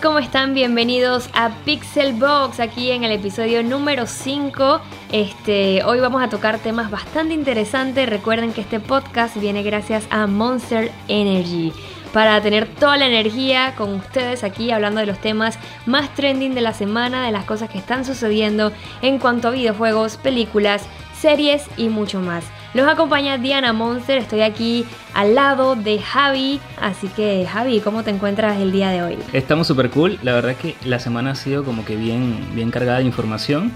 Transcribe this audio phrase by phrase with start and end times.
[0.00, 0.54] ¿cómo están?
[0.54, 4.80] Bienvenidos a Pixel Box aquí en el episodio número 5.
[5.10, 8.08] Este, hoy vamos a tocar temas bastante interesantes.
[8.08, 11.72] Recuerden que este podcast viene gracias a Monster Energy
[12.12, 16.60] para tener toda la energía con ustedes aquí hablando de los temas más trending de
[16.60, 18.70] la semana, de las cosas que están sucediendo
[19.02, 22.44] en cuanto a videojuegos, películas, series y mucho más.
[22.74, 28.10] Los acompaña Diana Monster, estoy aquí al lado de Javi, así que Javi, ¿cómo te
[28.10, 29.18] encuentras el día de hoy?
[29.34, 33.00] Estamos súper cool, la verdad que la semana ha sido como que bien, bien cargada
[33.00, 33.72] de información.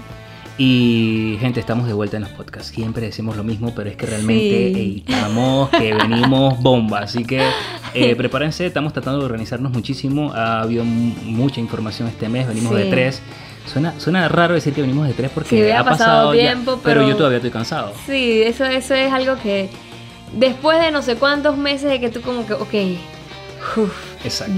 [0.59, 2.71] Y gente, estamos de vuelta en los podcasts.
[2.73, 7.01] Siempre decimos lo mismo, pero es que realmente estamos, que venimos bomba.
[7.01, 7.47] Así que
[7.93, 10.33] eh, prepárense, estamos tratando de organizarnos muchísimo.
[10.33, 13.21] Ha habido mucha información este mes, venimos de tres.
[13.67, 17.37] Suena, suena raro decir que venimos de tres porque ha, pasado, tiempo, pero, yo todavía
[17.37, 17.93] estoy cansado.
[18.05, 19.69] Sí, eso, eso es algo que
[20.33, 22.73] después de no sé cuántos meses de que tú como que, ok,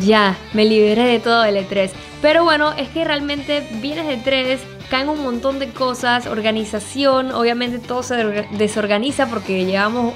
[0.02, 1.92] ya, me liberé de todo el E3.
[2.22, 7.80] Pero bueno, es que realmente vienes de 3, caen un montón de cosas, organización, obviamente
[7.80, 8.16] todo se
[8.52, 10.14] desorganiza porque llevamos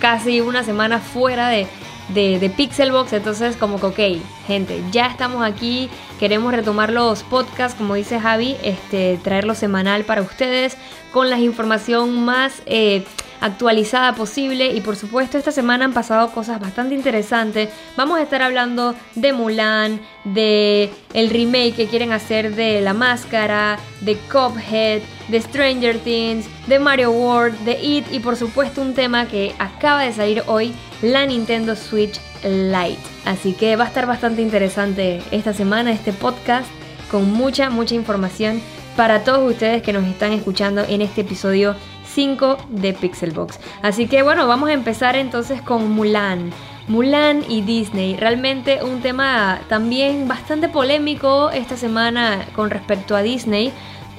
[0.00, 1.66] casi una semana fuera de,
[2.08, 3.12] de, de Pixelbox.
[3.12, 5.90] Entonces, como que, ok, gente, ya estamos aquí.
[6.22, 10.76] Queremos retomar los podcasts, como dice Javi, este, traerlo semanal para ustedes
[11.10, 13.04] con la información más eh,
[13.42, 14.72] actualizada posible.
[14.72, 17.68] Y por supuesto, esta semana han pasado cosas bastante interesantes.
[17.96, 23.78] Vamos a estar hablando de Mulan, de el remake que quieren hacer de La Máscara,
[24.00, 29.26] de Cuphead, de Stranger Things, de Mario World, de It y por supuesto un tema
[29.26, 32.98] que acaba de salir hoy la Nintendo Switch Lite.
[33.24, 36.68] Así que va a estar bastante interesante esta semana este podcast
[37.10, 38.62] con mucha, mucha información
[38.96, 41.74] para todos ustedes que nos están escuchando en este episodio
[42.14, 43.58] 5 de Pixelbox.
[43.82, 46.52] Así que bueno, vamos a empezar entonces con Mulan.
[46.88, 48.16] Mulan y Disney.
[48.16, 53.72] Realmente un tema también bastante polémico esta semana con respecto a Disney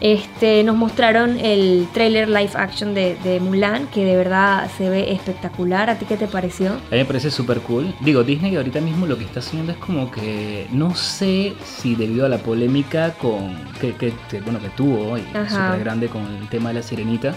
[0.03, 5.90] este, nos mostraron el trailer live action de, Mulan, que de verdad se ve espectacular.
[5.90, 6.72] ¿A ti qué te pareció?
[6.72, 7.96] A mí me parece súper cool.
[8.02, 12.26] Digo, Disney ahorita mismo lo que está haciendo es como que no sé si debido
[12.26, 16.84] a la polémica con que, bueno, que tuvo súper grande con el tema de la
[16.84, 17.34] sirenita.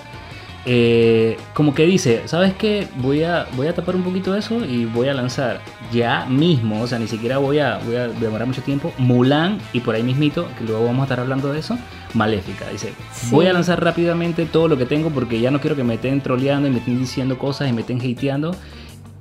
[0.68, 2.88] Eh, como que dice, ¿sabes qué?
[2.96, 5.60] Voy a, voy a tapar un poquito eso y voy a lanzar
[5.92, 9.78] ya mismo, o sea, ni siquiera voy a, voy a demorar mucho tiempo, Mulan y
[9.78, 11.78] por ahí mismito, que luego vamos a estar hablando de eso,
[12.14, 12.68] Maléfica.
[12.68, 12.92] Dice,
[13.30, 16.20] voy a lanzar rápidamente todo lo que tengo porque ya no quiero que me estén
[16.20, 18.56] troleando y me estén diciendo cosas y me estén hateando.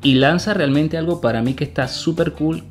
[0.01, 2.63] Y lanza realmente algo para mí que está súper cool,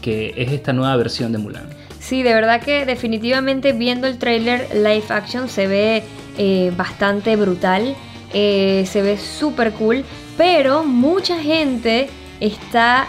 [0.00, 1.68] que es esta nueva versión de Mulan.
[2.00, 6.02] Sí, de verdad que definitivamente viendo el trailer live action se ve
[6.38, 7.94] eh, bastante brutal.
[8.32, 10.04] Eh, se ve súper cool,
[10.36, 12.08] pero mucha gente
[12.40, 13.06] está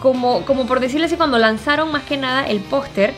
[0.00, 3.14] como, como por decirle así, cuando lanzaron más que nada el póster,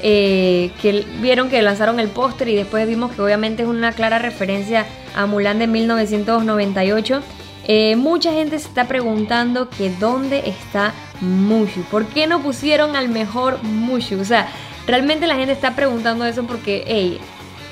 [0.00, 4.20] eh, que vieron que lanzaron el póster y después vimos que obviamente es una clara
[4.20, 7.22] referencia a Mulan de 1998.
[7.66, 11.82] Eh, mucha gente se está preguntando que dónde está Mushu.
[11.90, 14.20] ¿Por qué no pusieron al mejor Mushu?
[14.20, 14.48] O sea,
[14.86, 17.20] realmente la gente está preguntando eso porque, hey,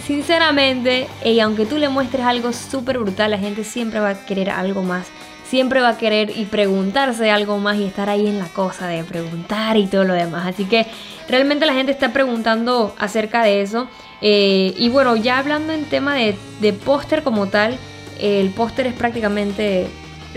[0.05, 4.51] sinceramente, y aunque tú le muestres algo súper brutal, la gente siempre va a querer
[4.51, 5.07] algo más.
[5.49, 9.05] Siempre va a querer y preguntarse algo más y estar ahí en la cosa de
[9.05, 10.47] preguntar y todo lo demás.
[10.47, 10.87] Así que
[11.29, 13.89] realmente la gente está preguntando acerca de eso.
[14.21, 17.79] Eh, y bueno, ya hablando en tema de, de póster como tal,
[18.19, 19.87] el póster es prácticamente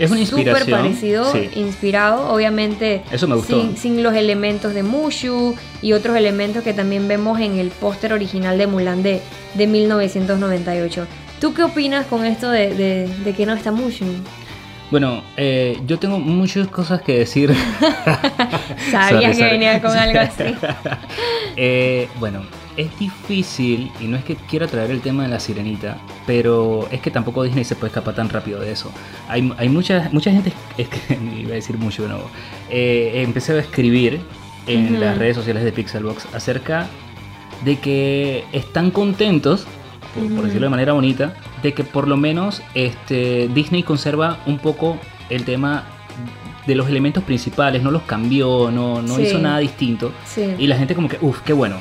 [0.00, 0.58] es una inspiración.
[0.58, 3.02] Súper parecido, inspirado, obviamente.
[3.10, 3.70] Eso me gustó.
[3.76, 8.56] Sin, los elementos de Mushu y otros elementos que también vemos en el póster original
[8.56, 9.20] de Mulan de,
[9.54, 11.06] de 1998.
[11.38, 14.06] ¿Tú qué opinas con esto de, que no está Mushu?
[14.90, 17.54] Bueno, eh, yo tengo muchas cosas que decir.
[18.90, 20.44] Sabía que venía con algo así.
[21.56, 22.42] eh, bueno,
[22.80, 27.00] es difícil, y no es que quiera traer el tema de la sirenita, pero es
[27.00, 28.90] que tampoco Disney se puede escapar tan rápido de eso.
[29.28, 32.30] Hay, hay mucha, mucha gente, es que iba a decir mucho de nuevo,
[32.70, 34.20] eh, empecé a escribir
[34.66, 36.88] en las redes sociales de Pixelbox acerca
[37.64, 39.66] de que están contentos,
[40.14, 44.98] por, decirlo de manera bonita, de que por lo menos este, Disney conserva un poco
[45.28, 45.84] el tema
[46.66, 50.12] de los elementos principales, no los cambió, no, no hizo nada distinto.
[50.58, 51.76] Y la gente como que, uff, qué bueno.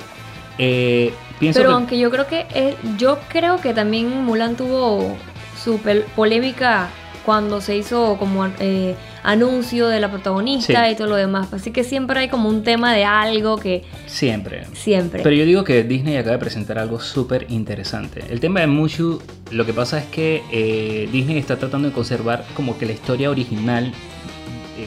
[0.62, 5.16] Eh, Pero aunque yo creo que eh, yo creo que también Mulan tuvo
[5.58, 5.80] su
[6.16, 6.90] polémica
[7.26, 11.54] cuando se hizo como eh, anuncio de la protagonista y todo lo demás.
[11.54, 13.84] Así que siempre hay como un tema de algo que...
[14.06, 14.66] Siempre.
[14.74, 15.22] Siempre.
[15.24, 18.24] Pero yo digo que Disney acaba de presentar algo súper interesante.
[18.30, 19.22] El tema de Mushu,
[19.52, 23.94] lo que pasa es que Disney está tratando de conservar como que la historia original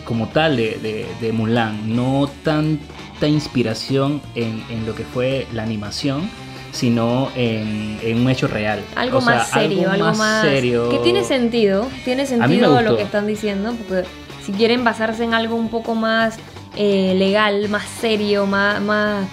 [0.04, 2.80] como tal de, de Mulan, no tan
[3.28, 6.28] inspiración en, en lo que fue la animación
[6.72, 8.82] sino en, un hecho real.
[8.96, 10.88] Algo más serio, algo, más, serio.
[10.88, 14.08] Que tiene sentido, tiene sentido lo que están diciendo, porque
[14.44, 16.38] si quieren basarse en algo un poco más
[16.76, 19.26] eh, legal, más serio, más, más,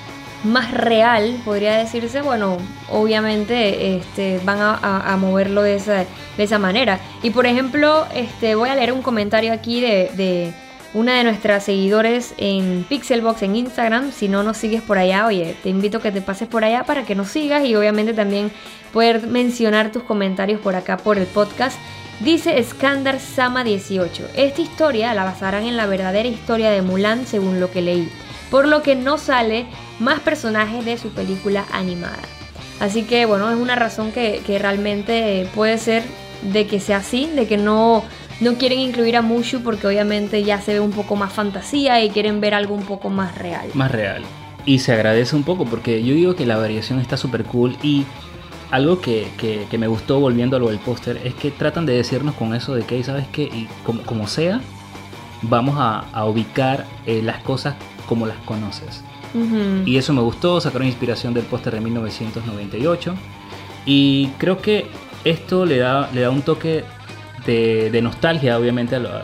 [0.43, 2.57] más real, podría decirse, bueno,
[2.91, 6.05] obviamente este, van a, moverlo de esa,
[6.37, 6.99] de esa manera.
[7.23, 10.53] Y por ejemplo, este, voy a leer un comentario aquí de
[10.93, 14.11] una de nuestras seguidores en Pixelbox en Instagram.
[14.11, 16.83] Si no nos sigues por allá, oye, te invito a que te pases por allá
[16.83, 18.51] para que nos sigas y obviamente también
[18.91, 21.77] poder mencionar tus comentarios por acá por el podcast.
[22.21, 24.29] Dice Skandar Sama 18.
[24.35, 28.09] Esta historia la basarán en la verdadera historia de Mulan según lo que leí,
[28.49, 29.67] por lo que no sale
[29.99, 32.19] más personajes de su película animada.
[32.79, 36.03] Así que bueno, es una razón que, que realmente puede ser
[36.41, 38.03] de que sea así, de que no
[38.39, 42.09] no quieren incluir a Mushu porque obviamente ya se ve un poco más fantasía y
[42.09, 43.69] quieren ver algo un poco más real.
[43.73, 44.23] Más real.
[44.65, 48.05] Y se agradece un poco porque yo digo que la variación está súper cool y
[48.71, 52.53] algo que, me gustó volviendo a lo del póster es que tratan de decirnos con
[52.53, 53.43] eso de que, ¿sabes qué?
[53.43, 54.61] Y como, sea,
[55.41, 57.75] vamos a, ubicar eh, las cosas
[58.05, 59.03] como las conoces.
[59.85, 63.15] Y eso me gustó, sacaron inspiración del póster de 1998.
[63.85, 64.87] Y creo que
[65.23, 66.83] esto le da, le da un toque
[67.49, 69.21] de, nostalgia, obviamente, a,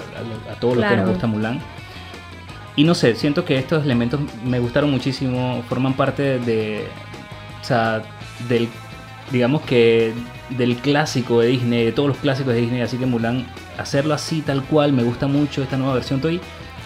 [0.60, 1.60] todos los que nos gusta Mulan.
[2.76, 6.86] Y no sé, siento que estos elementos me gustaron muchísimo, forman parte de,
[7.62, 8.02] o sea,
[8.50, 8.68] del,
[9.32, 10.14] digamos que
[10.50, 13.46] del clásico de Disney, de todos los clásicos de Disney, así que Mulan,
[13.78, 16.42] hacerlo así tal cual, me gusta mucho esta nueva versión, estoy...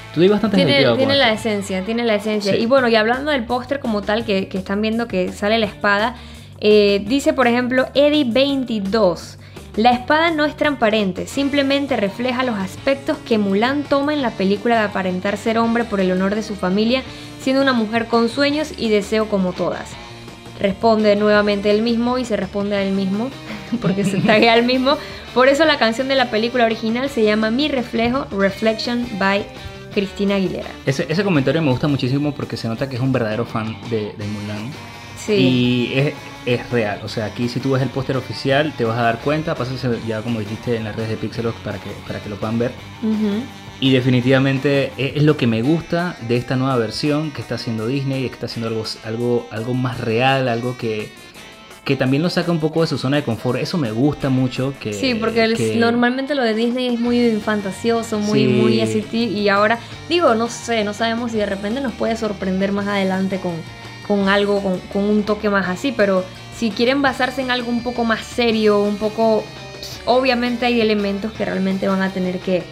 [0.09, 2.55] Estoy bastante tiene, tiene la esencia, tiene la esencia.
[2.55, 5.67] Y bueno, y hablando del póster como tal, que, que, están viendo que sale la
[5.67, 6.15] espada,
[6.61, 9.38] eh, dice por ejemplo Eddie 22.
[9.75, 14.77] La espada no es transparente, simplemente refleja los aspectos que Mulan toma en la película
[14.79, 17.03] de aparentar ser hombre por el honor de su familia,
[17.39, 19.91] siendo una mujer con sueños y deseo como todas.
[20.59, 23.29] Responde nuevamente él mismo y se responde a él mismo,
[23.81, 24.97] porque se taguea al mismo.
[25.33, 29.45] Por eso la canción de la película original se llama Mi Reflejo, Reflection by
[29.93, 30.69] Cristina Aguilera.
[30.85, 34.25] Ese, comentario me gusta muchísimo porque se nota que es un verdadero fan de, de
[34.25, 34.71] Mulan.
[35.17, 35.33] Sí.
[35.33, 36.13] Y es,
[36.53, 37.01] es real.
[37.03, 39.87] O sea, aquí si tú ves el póster oficial te vas a dar cuenta, pásase
[40.07, 42.71] ya como dijiste en las redes de Pixelox para que, para que lo puedan ver.
[43.79, 47.87] Y definitivamente e, es, lo que me gusta de esta nueva versión que está haciendo
[47.87, 51.11] Disney, que está haciendo algo, algo, algo más real, algo que,
[51.85, 53.59] que también lo saca un poco de su zona de confort.
[53.59, 54.73] Eso me gusta mucho.
[54.81, 59.05] Que, sí, porque normalmente lo de Disney es muy fantasioso, muy, muy así.
[59.11, 59.79] Y ahora,
[60.09, 63.53] digo, no sé, no sabemos si de repente nos puede sorprender más adelante con
[64.09, 64.59] con algo,
[64.91, 66.25] con, un toque más así, pero
[66.57, 69.43] si quieren basarse en algo un poco más serio, un poco,
[70.05, 72.63] obviamente hay elementos que realmente van a tener que,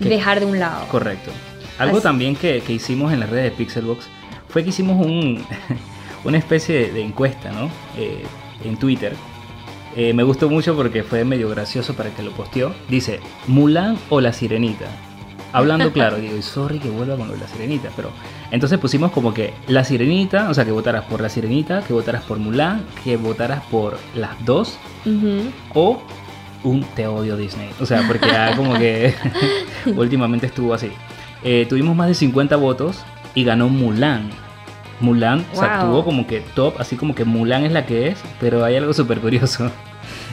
[0.00, 0.84] dejar de un lado.
[0.88, 1.30] Correcto.
[1.78, 4.08] Algo también que, hicimos en las redes de Pixelbox
[4.48, 5.46] fue que hicimos un,
[6.24, 7.70] una especie de, encuesta, ¿no?
[7.96, 8.24] Eh,
[8.64, 9.14] en Twitter.
[9.94, 12.74] Eh, me gustó mucho porque fue medio gracioso para que lo posteó.
[12.88, 14.86] Dice, ¿Mulan o la sirenita?
[15.52, 18.10] Hablando claro, digo, y sorry que vuelva con lo de la sirenita, pero
[18.50, 22.22] entonces pusimos como que la sirenita, o sea, que votaras por la sirenita, que votaras
[22.22, 24.78] por Mulan, que votaras por las dos,
[25.74, 26.02] o
[26.62, 27.70] un te odio Disney.
[27.80, 29.14] O sea, porque como que
[29.96, 30.90] últimamente estuvo así.
[31.42, 32.98] Eh, tuvimos más de 50 votos
[33.34, 34.30] y ganó Mulan.
[35.00, 38.20] Mulan, o sea, tuvo como que top, así como que Mulan es la que es,
[38.38, 39.70] pero hay algo súper curioso.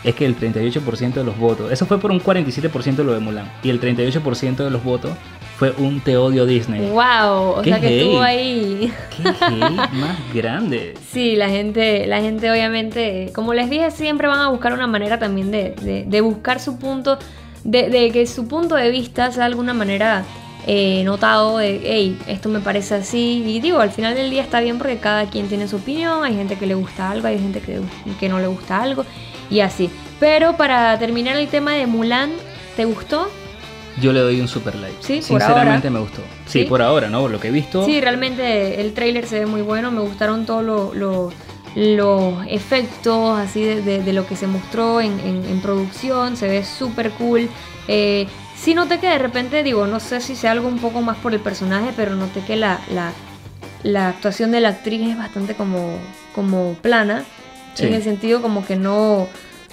[0.04, 3.20] Es que el 38% de los votos, eso fue por un 47% de lo de
[3.20, 5.12] Mulan, y el 38% de los votos
[5.58, 6.88] fue un te odio Disney.
[6.92, 8.94] Wow, o sea que estuvo ahí.
[9.16, 10.94] Qué más grande.
[11.12, 15.18] Sí, la gente, la gente obviamente, como les dije, siempre van a buscar una manera
[15.18, 17.18] también de, de, buscar su punto,
[17.64, 20.24] de, que su punto de vista sea de alguna manera
[20.68, 23.44] eh, notado de, hey, esto me parece así.
[23.48, 26.36] Y digo, al final del día está bien porque cada quien tiene su opinión, hay
[26.36, 27.82] gente que le gusta algo, hay gente que,
[28.20, 29.06] que no le gusta algo
[29.50, 29.90] y así.
[30.20, 32.32] Pero para terminar el tema de Mulan,
[32.76, 33.30] ¿te gustó?
[34.02, 34.98] Yo le doy un super like.
[35.00, 36.22] Sí, Sinceramente me gustó.
[36.46, 37.22] Sí, por ahora, ¿no?
[37.22, 37.86] Por lo que he visto.
[37.86, 39.92] Sí, realmente el trailer se ve muy bueno.
[39.92, 40.94] Me gustaron todos
[41.76, 46.38] los efectos así de, lo que se mostró en, producción.
[46.38, 47.50] Se ve súper cool.
[47.88, 51.18] Eh, sí noté que de repente, digo, no sé si sea algo un poco más
[51.18, 52.80] por el personaje, pero noté que la,
[53.84, 55.98] la, actuación de la actriz es bastante como,
[56.36, 57.24] como plana.
[57.80, 59.28] En el sentido como que no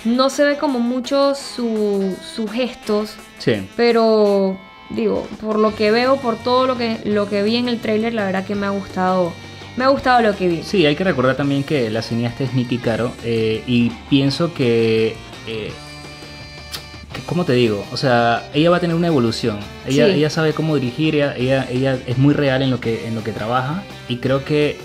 [0.05, 3.15] no se ve como mucho sus gestos.
[3.39, 3.67] Sí.
[3.77, 4.59] Pero
[4.91, 8.15] digo, por lo que veo, por todo lo que, lo que vi en el tráiler,
[8.15, 9.33] la verdad que me ha gustado.
[9.77, 10.63] Me ha gustado lo que vi.
[10.63, 15.17] Sí, hay que recordar también que la cineasta es Nicky Caro eh, y pienso que,
[15.49, 15.73] eh,
[17.27, 17.85] ¿cómo te digo?
[17.91, 19.59] O sea, ella va a tener una evolución.
[19.85, 23.25] Ella, ella sabe cómo dirigir, ella, ella, es muy real en lo que, en lo
[23.25, 23.83] que trabaja.
[24.09, 24.79] Y creo que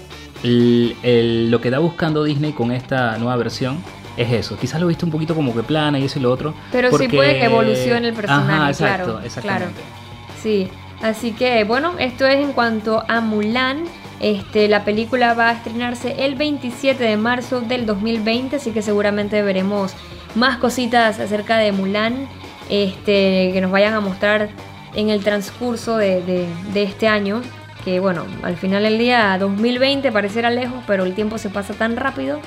[0.43, 3.84] lo que está buscando Disney con esta nueva versión
[4.17, 4.58] es eso.
[4.58, 6.53] Quizás lo viste un poquito como que plana y eso y lo otro.
[6.72, 9.19] Pero sí puede que evolucione el personaje, claro.
[9.24, 9.41] Exactamente.
[9.41, 10.00] Claro.
[10.41, 10.69] Sí.
[11.01, 13.86] Así que, bueno, esto es en cuanto a Mulan.
[14.19, 19.41] Este, la película va a estrenarse el 27 de marzo del 2020, así que seguramente
[19.41, 19.93] veremos
[20.36, 22.27] más cositas acerca de Mulan
[22.69, 24.50] este, que nos vayan a mostrar
[24.93, 27.41] en el transcurso de, este año.
[27.83, 31.95] Que bueno, al final del día 2020 parecerá lejos, pero el tiempo se pasa tan
[31.95, 32.39] rápido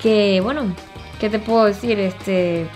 [0.00, 0.74] que bueno,
[1.18, 1.98] ¿qué te puedo decir?
[1.98, 2.66] Este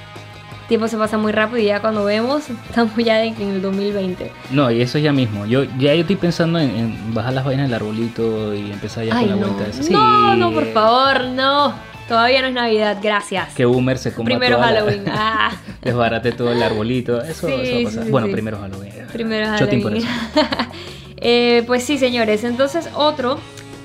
[0.69, 4.31] tiempo se pasa muy rápido y ya cuando vemos estamos ya en, el 2020.
[4.51, 5.47] No, y eso ya mismo.
[5.47, 9.29] Yo ya yo estoy pensando en, bajar las vainas del arbolito y empezar ya con
[9.29, 9.93] la vuelta de eso.
[9.93, 11.75] No, no, por favor, no.
[12.09, 13.55] Todavía no es Navidad, gracias.
[13.55, 15.05] Que Boomer se coma Primero Halloween.
[15.09, 15.53] Ah.
[15.81, 17.23] Desbarate todo el arbolito.
[17.23, 18.11] Eso, va a pasar.
[18.11, 18.93] bueno, primero Halloween.
[19.13, 20.03] Primero Halloween.
[21.16, 22.44] eh, pues sí, señores.
[22.44, 23.38] Entonces, otro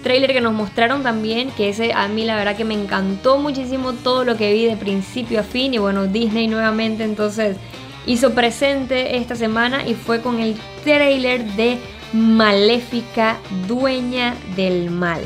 [0.03, 3.93] trailer que nos mostraron también, que ese a mí la verdad que me encantó muchísimo
[3.93, 5.73] todo lo que vi de principio a fin.
[5.73, 7.57] Y bueno, Disney nuevamente entonces
[8.05, 11.77] hizo presente esta semana y fue con el trailer de
[12.13, 15.21] Maléfica, dueña del mal.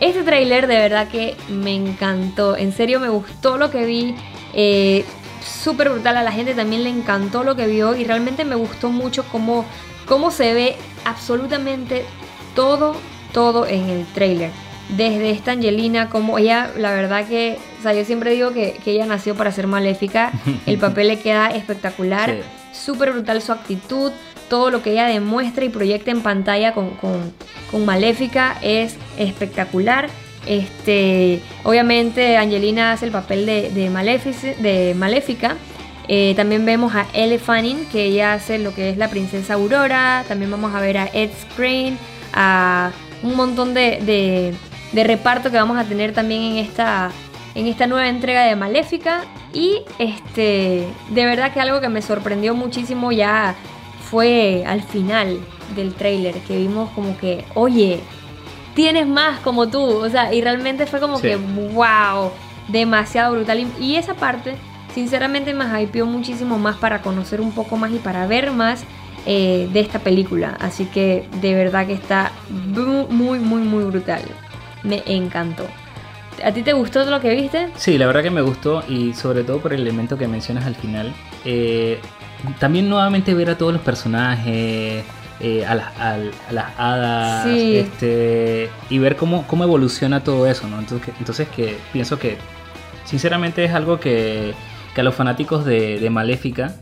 [0.00, 4.14] Este tráiler de verdad que me encantó, en serio me gustó lo que vi,
[4.52, 5.04] eh,
[5.42, 8.90] súper brutal, a la gente también le encantó lo que vio y realmente me gustó
[8.90, 9.64] mucho cómo,
[10.06, 12.04] cómo se ve absolutamente
[12.54, 12.96] todo,
[13.32, 14.50] todo en el tráiler.
[14.90, 19.06] Desde esta Angelina, como ella, la verdad que, o sea, yo siempre digo que, ella
[19.06, 20.32] nació para ser maléfica,
[20.66, 22.36] el papel le queda espectacular,
[22.72, 24.12] súper brutal su actitud,
[24.48, 26.90] todo lo que ella demuestra y proyecta en pantalla con,
[27.84, 30.08] Maléfica es espectacular.
[30.46, 35.56] Este, obviamente Angelina hace el papel de, de, Maléfica.
[36.08, 40.24] Eh, también vemos a Elle Fanning, que ella hace lo que es la princesa Aurora.
[40.28, 41.98] También vamos a ver a Ed Screen,
[42.32, 44.54] a un montón de,
[44.92, 47.10] de, reparto que vamos a tener también en esta,
[47.54, 49.22] en esta nueva entrega de Maléfica.
[49.52, 53.54] Y este, de verdad que algo que me sorprendió muchísimo ya
[54.10, 55.40] fue al final
[55.74, 58.00] del trailer que vimos como que, oye,
[58.74, 62.30] tienes más como tú, o sea, y realmente fue como que, wow,
[62.68, 63.66] demasiado brutal.
[63.80, 64.56] Y esa parte,
[64.96, 68.82] sinceramente, me hypeó muchísimo más para conocer un poco más y para ver más
[69.26, 70.56] eh, de esta película.
[70.58, 74.22] Así que de verdad que está muy, muy, muy brutal.
[74.82, 75.66] Me encantó.
[76.42, 77.68] ¿A ti te gustó lo que viste?
[77.76, 80.76] Sí, la verdad que me gustó y sobre todo por el elemento que mencionas al
[80.76, 81.12] final.
[81.44, 81.98] Eh,
[82.58, 85.04] también nuevamente ver a todos los personajes,
[85.40, 90.78] eh, a, las, hadas, este, y ver cómo, cómo evoluciona todo eso, ¿no?
[90.78, 92.38] Entonces, entonces que pienso que
[93.04, 94.54] sinceramente es algo que,
[95.00, 96.74] a los fanáticos de, Maléfica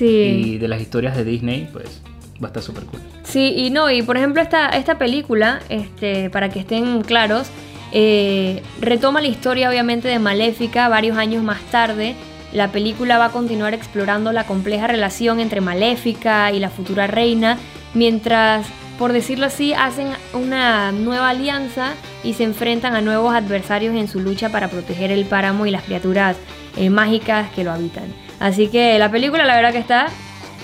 [0.00, 2.02] y de las historias de Disney, pues
[2.42, 3.00] va a estar súper cool.
[3.22, 7.48] Sí, y no, y por ejemplo esta, esta película, este, para que estén claros,
[7.92, 12.14] eh, retoma la historia obviamente de Maléfica varios años más tarde.
[12.52, 17.58] La película va a continuar explorando la compleja relación entre Maléfica y la futura reina,
[17.94, 18.66] mientras,
[18.98, 24.20] por decirlo así, hacen una nueva alianza y se enfrentan a nuevos adversarios en su
[24.20, 26.36] lucha para proteger el páramo y las criaturas
[26.76, 28.12] eh, mágicas que lo habitan.
[28.40, 30.08] Así que la película la verdad que está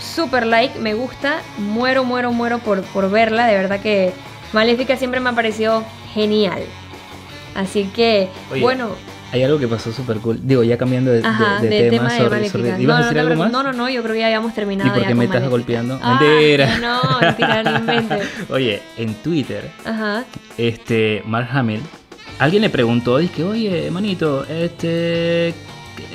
[0.01, 4.13] súper like, me gusta, muero, muero, muero por, por verla, de verdad que
[4.53, 6.63] Maléfica siempre me ha parecido genial.
[7.55, 8.29] Así que,
[8.61, 8.91] bueno,
[9.33, 10.41] hay algo que pasó súper cool.
[10.43, 12.11] Digo, ya cambiando de, Ajá, de, de tema.
[12.11, 12.69] Sorry, sorry.
[12.69, 13.53] ¿Ibas no, a decir algo más?
[13.53, 14.91] No, no, no, yo creo que ya habíamos terminado.
[14.91, 16.01] ¿Y por qué me estás golpeando?
[16.03, 16.79] Ah, mentira.
[16.79, 18.29] No, mentira, no inventes.
[18.51, 20.25] Oye, en Twitter, Ajá.
[20.59, 21.81] este, Mark Hamill,
[22.41, 25.55] alguien le preguntó, dice, oye, manito, este,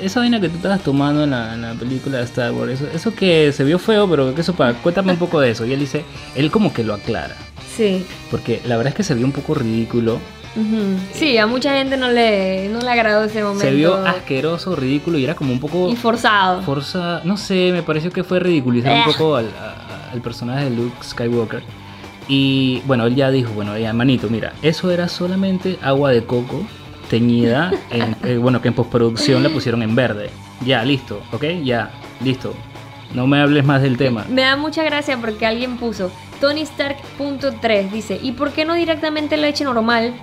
[0.00, 3.52] esa vaina que tú estabas tomando en la, película de Star Wars, eso, eso que
[3.52, 5.64] se vio feo, pero que eso para, cuéntame un poco de eso.
[5.66, 7.36] Y él dice, él como que lo aclara.
[7.76, 8.06] Sí.
[8.30, 10.18] Porque la verdad es que se vio un poco ridículo
[11.12, 13.64] Sí, a mucha gente no le, no le agradó ese momento.
[13.64, 15.90] Se vio asqueroso, ridículo y era como un poco...
[15.90, 16.62] Y forzado.
[16.62, 19.50] Forza, no sé, me pareció que fue ridiculizar un poco al,
[20.22, 21.62] personaje de Luke Skywalker.
[22.26, 26.66] Y bueno, él ya dijo, bueno, ya, manito, mira, eso era solamente agua de coco
[27.08, 30.30] teñida, en, eh, bueno, que en postproducción la pusieron en verde.
[30.64, 31.44] Ya, listo, ¿ok?
[31.62, 31.90] Ya,
[32.22, 32.54] listo.
[33.14, 34.24] No me hables más del tema.
[34.28, 36.10] Me da mucha gracia porque alguien puso
[36.40, 40.14] Tony Stark.3, dice, ¿y por qué no directamente leche normal?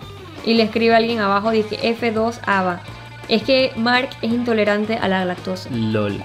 [0.45, 2.81] y le escribe a alguien abajo, dice F2 ABA.
[3.29, 5.69] Es que Mark es intolerante a la lactosa.
[5.71, 6.21] LOL.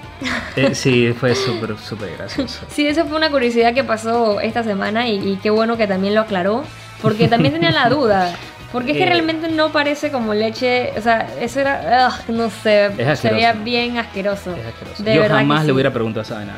[0.57, 2.65] Eh, sí, fue súper, súper gracioso.
[2.69, 6.21] sí, eso fue una curiosidad que pasó esta semana y, qué bueno que también lo
[6.21, 6.63] aclaró,
[7.01, 8.35] porque también tenía la duda.
[8.71, 13.31] Porque es que realmente no parece como leche, o sea, eso era, no sé, se
[13.31, 14.55] veía bien asqueroso.
[14.55, 15.03] Es asqueroso.
[15.03, 16.53] yo jamás le hubiera preguntado a Sabina,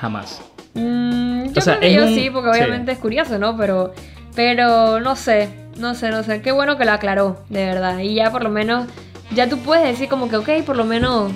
[0.00, 0.42] jamás.
[0.74, 3.56] Mm, yo creo que yo sí, porque obviamente es curioso, ¿no?
[3.56, 3.94] Pero,
[4.34, 6.42] pero no sé, no sé, no sé.
[6.42, 7.98] Qué bueno que lo aclaró, de verdad.
[7.98, 8.86] Y ya por lo menos,
[9.32, 11.30] ya tú puedes decir como que, ok, por lo menos,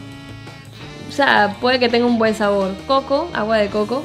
[1.08, 2.72] o sea, puede que tenga un buen sabor.
[2.88, 4.02] Coco, agua de coco,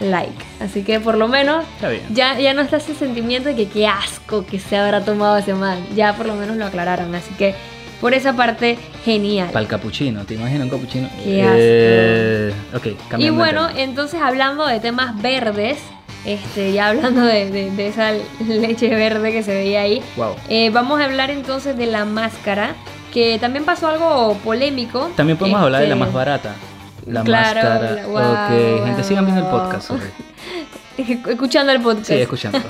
[0.00, 0.44] like.
[0.60, 1.64] Así que por lo menos
[2.10, 5.54] Ya, ya no está ese sentimiento de que qué asco que se habrá tomado ese
[5.54, 5.78] mal.
[5.94, 7.14] Ya por lo menos lo aclararon.
[7.14, 7.54] Así que
[8.00, 9.48] por esa parte, genial.
[9.48, 11.08] Para el capuchino, ¿te imaginas un capuchino?
[11.24, 11.56] Qué asco.
[11.58, 12.86] Eh, ok,
[13.18, 15.78] Y bueno, entonces hablando de temas verdes,
[16.24, 18.12] este, ya hablando de, esa
[18.46, 20.02] leche verde que se veía ahí,
[20.48, 22.74] eh, vamos a hablar entonces de la máscara,
[23.12, 25.10] que también pasó algo polémico.
[25.16, 26.54] También podemos hablar de la este, más barata.
[27.08, 28.04] La máscara.
[28.06, 29.90] ok, gente, sigan viendo el podcast.
[31.28, 32.08] escuchando el podcast.
[32.08, 32.60] Sí, escuchando.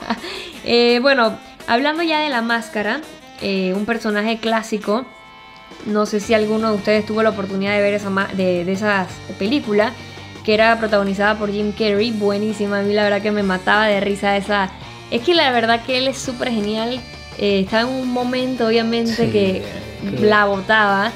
[0.71, 3.01] Eh, bueno, hablando ya de la máscara,
[3.41, 5.07] un personaje clásico
[5.87, 9.09] no sé si alguno de ustedes tuvo la oportunidad de ver esa de, de esas
[9.39, 9.93] películas
[10.45, 14.01] que era protagonizada por Jim Carrey, buenísima, a mí la verdad que me mataba de
[14.01, 14.71] risa esa...
[15.11, 17.01] Es que la verdad que él es súper genial,
[17.37, 19.63] eh, estaba en un momento obviamente que,
[20.23, 21.13] la botaba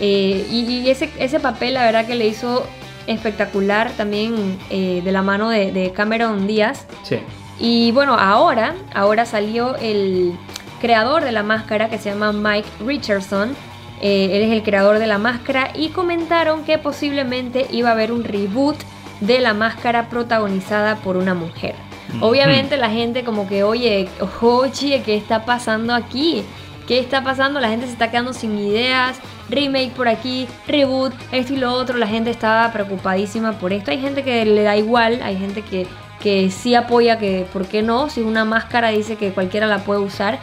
[0.00, 2.66] eh, y, ese, ese papel la verdad que le hizo
[3.06, 6.86] espectacular también eh, de la mano de, de, Cameron Díaz.
[7.02, 7.18] Sí.
[7.60, 10.32] Y bueno, ahora, ahora salió el
[10.80, 13.54] creador de la máscara que se llama Mike Richardson
[14.00, 18.12] eh, él es el creador de la máscara y comentaron que posiblemente iba a haber
[18.12, 18.76] un reboot
[19.20, 21.74] de la máscara protagonizada por una mujer.
[22.20, 24.08] Obviamente la gente como que, oye,
[24.42, 26.44] oye, ¿qué está pasando aquí?
[26.86, 27.60] ¿Qué está pasando?
[27.60, 31.98] La gente se está quedando sin ideas, remake por aquí, reboot, esto y lo otro.
[31.98, 33.90] La gente estaba preocupadísima por esto.
[33.90, 35.86] Hay gente que le da igual, hay gente que,
[36.20, 38.10] que sí apoya que, ¿por qué no?
[38.10, 40.38] Si una máscara dice que cualquiera la puede usar.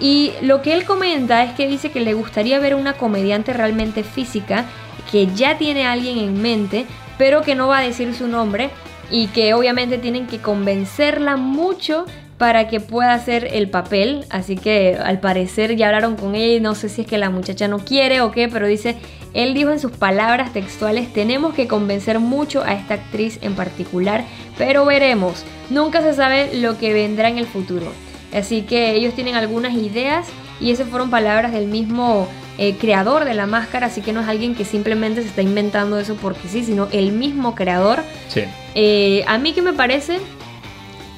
[0.00, 4.02] Y lo que él comenta es que dice que le gustaría ver una comediante realmente
[4.02, 4.64] física,
[5.10, 6.86] que ya tiene a alguien en mente,
[7.18, 8.70] pero que no va a decir su nombre
[9.10, 12.06] y que obviamente tienen que convencerla mucho
[12.42, 14.24] para que pueda hacer el papel.
[14.28, 17.30] Así que al parecer ya hablaron con ella y no sé si es que la
[17.30, 18.96] muchacha no quiere o qué, pero dice,
[19.32, 24.24] él dijo en sus palabras textuales, tenemos que convencer mucho a esta actriz en particular,
[24.58, 25.44] pero veremos.
[25.70, 27.92] Nunca se sabe lo que vendrá en el futuro.
[28.34, 30.26] Así que ellos tienen algunas ideas
[30.60, 32.26] y esas fueron palabras del mismo
[32.58, 35.96] eh, creador de la máscara, así que no es alguien que simplemente se está inventando
[35.96, 38.00] eso porque sí, sino el mismo creador.
[38.26, 38.42] Sí.
[38.74, 40.18] Eh, a mí que me parece,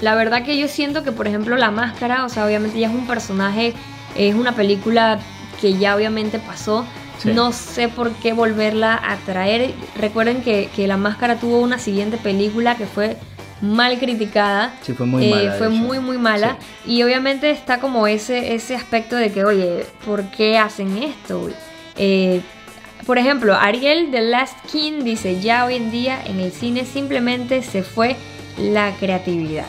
[0.04, 2.94] la verdad que yo siento que por ejemplo la máscara, o sea, obviamente ya es
[2.94, 3.72] un personaje,
[4.14, 5.18] es una película
[5.60, 6.84] que ya obviamente pasó.
[7.24, 9.72] No sé por qué volverla a traer.
[9.96, 13.16] Recuerden que, que la máscara tuvo una siguiente película que fue
[13.62, 14.74] mal criticada.
[14.82, 15.54] Sí, fue muy mala.
[15.54, 16.58] Eh, fue muy, muy mala.
[16.84, 21.48] Y obviamente está como ese, ese aspecto de que, oye, ¿por qué hacen esto?
[21.96, 22.42] Eh,
[23.06, 27.62] por ejemplo, Ariel The Last King dice, ya hoy en día en el cine simplemente
[27.62, 28.16] se fue
[28.58, 29.66] la creatividad.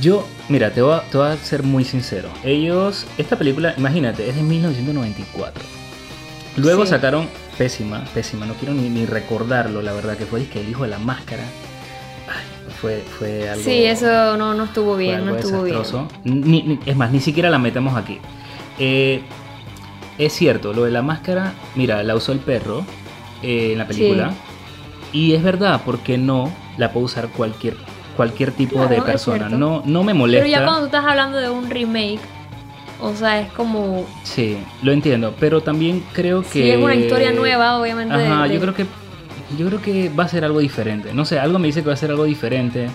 [0.00, 2.28] Yo, mira, te voy, a, te voy a ser muy sincero.
[2.44, 5.62] Ellos, esta película, imagínate, es de 1994.
[6.56, 10.68] Luego sacaron, pésima, pésima, no quiero ni, ni recordarlo, la verdad, que fue que el
[10.68, 11.44] hijo de la máscara
[12.80, 13.62] fue, fue algo.
[13.62, 16.78] Sí, eso no, no estuvo bien, no estuvo bien.
[16.86, 18.18] es más, ni siquiera la metemos aquí.
[18.78, 19.22] Eh,
[20.18, 22.84] es cierto, lo de la máscara, mira, la usó el perro
[23.42, 24.32] eh, en la película.
[25.12, 27.76] Y es verdad, porque no la puede usar cualquier,
[28.20, 29.48] cualquier tipo de persona.
[29.48, 30.44] No, no me molesta.
[30.44, 32.20] Pero ya cuando tú estás hablando de un remake,
[33.00, 34.06] o sea, es como.
[34.24, 36.48] Sí, lo entiendo, pero también creo que.
[36.48, 38.14] Sí, es una historia nueva, obviamente.
[38.14, 38.84] Ajá, yo creo que
[39.56, 41.14] yo creo que va a ser algo diferente.
[41.14, 42.90] No sé, algo me dice que va a ser algo diferente.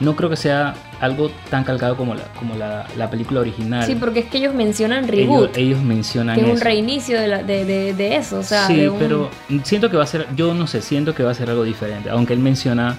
[0.00, 3.84] No creo que sea algo tan calcado como la, como la, película original.
[3.84, 5.54] Sí, porque es que ellos mencionan reboot.
[5.58, 8.38] Ellos, mencionan que es un reinicio de, eso.
[8.38, 9.28] O sea, sí, pero
[9.62, 12.08] siento que va a ser, yo no sé, siento que va a ser algo diferente.
[12.08, 12.96] Aunque él menciona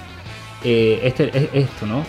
[0.64, 2.04] eh, este, esto, ¿no?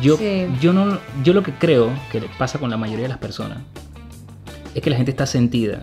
[0.00, 0.18] Yo,
[0.60, 3.58] yo no, yo lo que creo que pasa con la mayoría de las personas
[4.74, 5.82] es que la gente está sentida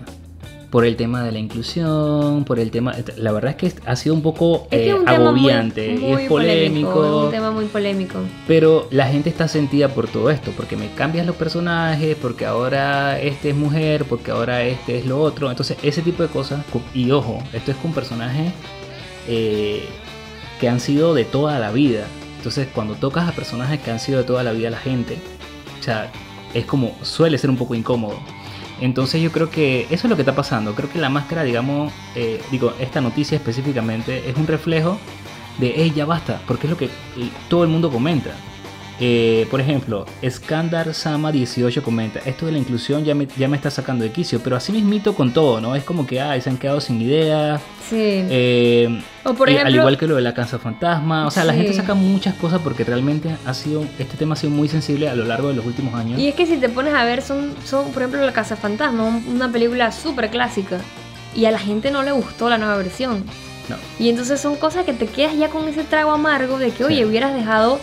[0.70, 2.94] por el tema de la inclusión, por el tema...
[3.16, 7.06] La verdad es que ha sido un poco eh, agobiante y es polémico.
[7.06, 8.20] Es un tema muy polémico.
[8.48, 13.20] Pero la gente está sentida por todo esto, porque me cambias los personajes, porque ahora
[13.22, 15.50] este es mujer, porque ahora este es lo otro.
[15.50, 18.52] Entonces ese tipo de cosas, y ojo, esto es con personajes
[19.28, 19.88] eh,
[20.60, 22.08] que han sido de toda la vida.
[22.38, 25.18] Entonces cuando tocas a personajes que han sido de toda la vida la gente,
[25.80, 26.12] o sea,
[26.54, 28.20] es como suele ser un poco incómodo.
[28.82, 30.76] Entonces yo creo que eso es lo que está pasando.
[30.76, 34.98] Creo que la máscara, digamos, eh, digo, esta noticia específicamente es un reflejo
[35.60, 36.90] de, hey, ya basta, porque es lo que
[37.50, 38.32] todo el mundo comenta.
[39.00, 43.58] Eh, por ejemplo, Skandar Sama 18 comenta, esto de la inclusión ya me, ya me
[43.58, 45.76] está sacando de quicio, pero así mismito con todo, ¿no?
[45.76, 47.60] Es como que, ay, se han quedado sin ideas.
[47.90, 47.96] Sí.
[48.00, 51.52] Eh, O por ejemplo- al igual que lo de la casa fantasma, o sea, la
[51.54, 51.60] Sí.
[51.60, 55.16] gente saca muchas cosas porque realmente ha sido, este tema ha sido muy sensible a
[55.16, 56.18] lo largo de los últimos años.
[56.20, 59.04] Y es que si te pones a ver, son, son por ejemplo, La Casa Fantasma,
[59.04, 60.80] un- una película súper clásica.
[61.36, 63.26] Y a la gente no le gustó la nueva versión.
[63.68, 63.76] No.
[64.00, 66.84] Y entonces son cosas que te quedas ya con ese trago amargo de que, Sí.
[66.84, 67.80] oye, hubieras dejado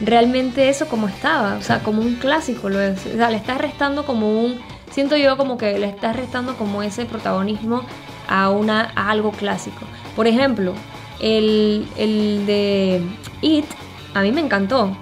[0.00, 1.56] realmente eso como estaba.
[1.56, 2.68] O sea, como un clásico.
[2.68, 3.04] Lo es.
[3.06, 4.58] O sea, le estás restando como un.
[4.90, 7.82] Siento yo como que le estás restando como ese protagonismo
[8.28, 9.84] a, una, a algo clásico.
[10.14, 10.72] Por ejemplo,
[11.20, 13.02] el, el de
[13.42, 13.64] It,
[14.14, 14.96] a mí me encantó.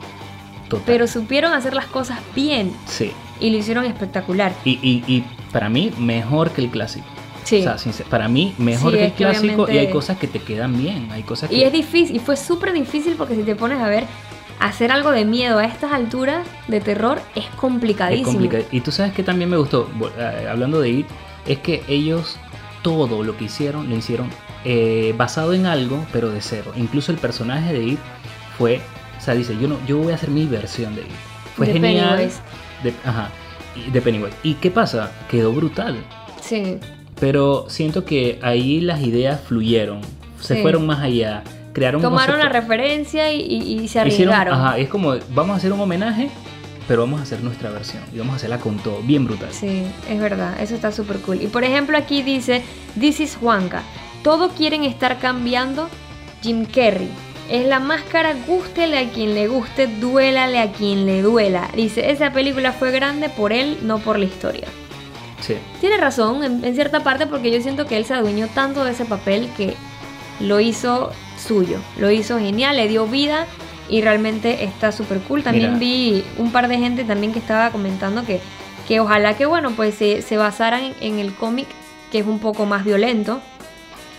[0.68, 0.85] Total.
[0.87, 3.12] Pero supieron hacer las cosas bien Sí.
[3.40, 4.55] y lo hicieron espectacular.
[4.64, 7.05] Y, y, y para mí, mejor que el clásico.
[7.44, 7.66] Sí.
[7.66, 10.38] O sea, para mí, mejor Sí, que el que clásico y hay cosas que te
[10.38, 11.11] quedan bien.
[11.12, 11.57] Hay cosas que.
[11.57, 14.05] y es difícil, y fue súper difícil porque si te pones a ver,
[14.60, 18.32] hacer algo de miedo a estas alturas de terror es Es complicadísimo.
[18.32, 18.64] complicado.
[18.70, 19.88] Y tú sabes que también me gustó,
[20.18, 21.06] eh, hablando de It,
[21.46, 22.36] es que ellos
[22.82, 24.28] todo lo que hicieron, lo hicieron
[24.64, 26.72] eh, basado en algo, pero de cero.
[26.76, 27.98] Incluso el personaje de It
[28.58, 28.80] fue,
[29.18, 31.08] o sea, dice, yo no, yo voy a hacer mi versión de It.
[31.56, 32.16] Fue De genial.
[32.16, 32.40] Pennywise.
[32.82, 33.30] De, ajá,
[33.92, 34.34] de Pennywise.
[34.42, 35.12] ¿Y qué pasa?
[35.30, 35.96] Quedó brutal.
[36.40, 36.78] Sí,
[37.20, 40.00] Pero siento que ahí las ideas fluyeron,
[40.40, 40.62] se Sí.
[40.62, 44.54] fueron más allá, crearon un tomaron la referencia y, y- y se hicieron- arriesgaron.
[44.54, 46.28] ajá, es como, vamos a hacer un homenaje,
[46.88, 49.48] pero vamos a hacer nuestra versión y vamos a hacerla con todo, bien brutal.
[49.52, 51.40] Sí, es verdad, eso está súper cool.
[51.42, 52.62] Y por ejemplo aquí dice,
[52.98, 53.82] This is Juanca,
[54.22, 55.88] todo quieren estar cambiando
[56.42, 57.08] Jim Carrey.
[57.50, 61.68] Es la máscara, gústele a quien le guste, duélale a quien le duela.
[61.74, 64.68] Dice, esa película fue grande por él, no por la historia.
[65.40, 65.54] Sí.
[65.80, 68.92] Tiene razón en, en cierta parte porque yo siento que él se adueñó tanto de
[68.92, 69.74] ese papel que
[70.40, 71.11] lo hizo
[71.42, 73.46] suyo, lo hizo genial, le dio vida
[73.88, 75.42] y realmente está súper cool.
[75.42, 75.78] También Mira.
[75.78, 78.40] vi un par de gente también que estaba comentando que,
[78.88, 81.66] que ojalá que bueno pues se, se basaran en, en el cómic
[82.11, 83.40] que es un poco más violento.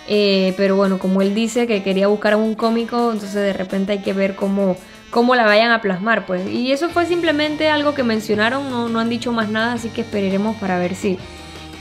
[0.08, 4.00] Eh, pero bueno, como él dice que quería buscar un cómico, entonces de repente hay
[4.00, 4.76] que ver cómo,
[5.10, 6.46] cómo la vayan a plasmar, pues.
[6.50, 10.02] Y eso fue simplemente algo que mencionaron, no, no han dicho más nada, así que
[10.02, 11.18] esperaremos para ver si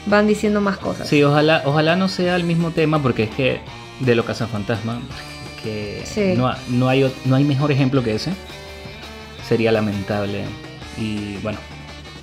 [0.07, 1.09] van diciendo más cosas.
[1.09, 3.61] Sí, ojalá, ojalá no sea el mismo tema porque es que
[4.01, 5.01] de lo Fantasma
[5.63, 6.35] que Sí.
[6.37, 8.33] no, no, hay, no hay mejor ejemplo que ese,
[9.47, 10.45] sería lamentable.
[10.99, 11.59] Y bueno,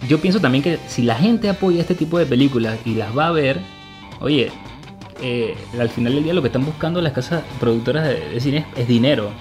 [0.08, 3.28] yo pienso también que si la gente apoya este tipo de películas y las va
[3.28, 3.60] a ver,
[4.20, 4.52] oye,
[5.22, 8.66] eh, al final del día lo que están buscando las casas productoras de, de cine
[8.76, 9.32] es, es dinero.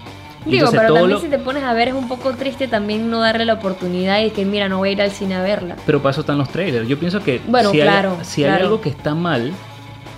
[0.45, 3.11] Digo, entonces pero también lo- si te pones a ver es un poco triste también
[3.11, 5.77] no darle la oportunidad y que mira, no voy a ir al cine a verla.
[5.85, 6.89] Pero para eso están los trailers.
[6.89, 9.53] Yo pienso que Bueno, si, claro, hay, si hay algo que está mal,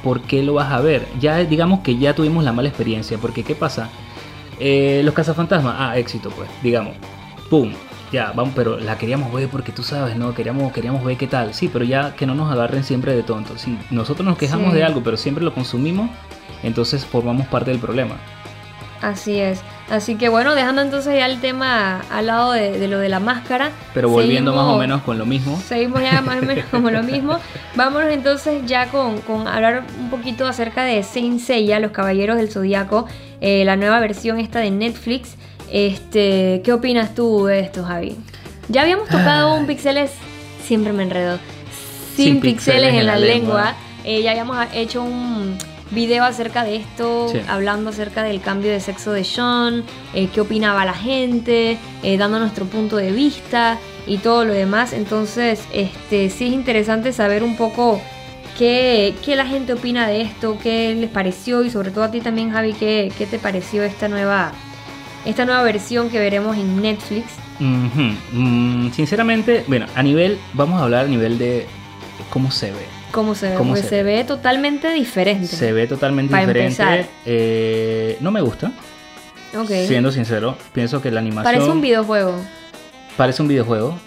[0.03, 1.07] ¿por qué lo vas a ver?
[1.21, 3.19] Ya digamos que ya tuvimos la mala experiencia.
[3.19, 3.89] Porque ¿qué pasa?
[4.59, 6.95] Eh, los cazafantasmas, ah, éxito pues, digamos.
[7.49, 7.73] ¡Pum!
[8.13, 10.35] Ya, vamos, pero la queríamos ver porque tú sabes, ¿no?
[10.35, 11.55] Queríamos, queríamos ver qué tal.
[11.55, 13.61] Sí, pero ya que no nos agarren siempre de tontos.
[13.63, 14.79] Si nosotros nos quejamos Sí.
[14.79, 16.11] de algo, pero siempre lo consumimos,
[16.65, 18.17] entonces formamos parte del problema.
[19.01, 19.63] Así es.
[19.91, 23.19] Así que bueno, dejando entonces ya el tema al lado de, de lo de la
[23.19, 23.71] máscara.
[23.93, 25.61] Pero volviendo más o menos con lo mismo.
[25.67, 27.39] Seguimos ya más o menos como lo mismo.
[27.75, 32.51] Vámonos entonces ya con, con hablar un poquito acerca de Saint Seiya, Los Caballeros del
[32.51, 33.07] Zodíaco,
[33.41, 35.35] eh, la nueva versión esta de Netflix.
[35.73, 38.17] Este, ¿Qué opinas tú de esto, Javi?
[38.69, 40.13] Ya habíamos tocado un pixeles,
[40.65, 41.39] siempre me enredo,
[42.15, 43.63] sin, Sin pixeles en la, lengua.
[43.63, 43.75] lengua.
[44.05, 45.59] Eh, ya habíamos hecho un
[45.91, 47.41] video acerca de esto, Sí.
[47.49, 52.39] hablando acerca del cambio de sexo de Sean, eh, qué opinaba la gente, eh, dando
[52.39, 54.93] nuestro punto de vista y todo lo demás.
[54.93, 58.01] Entonces, este, sí es interesante saber un poco
[58.59, 62.21] qué, qué la gente opina de esto, qué les pareció y sobre todo a ti
[62.21, 64.53] también, Javi, qué, qué te pareció esta nueva,
[65.25, 67.27] esta nueva versión que veremos en Netflix.
[67.59, 71.67] Mm, sinceramente, bueno, a nivel, vamos a hablar a nivel de
[72.31, 73.00] cómo se ve.
[73.11, 73.55] ¿Cómo se ve?
[73.57, 75.47] ¿Cómo Porque se se, ve totalmente diferente.
[75.47, 77.07] Se ve totalmente Pa' diferente.
[77.27, 78.73] Eh, no me gusta,
[79.87, 80.57] siendo sincero.
[80.73, 82.35] Pienso que la animación Parece un videojuego.
[83.17, 83.99] parece un videojuego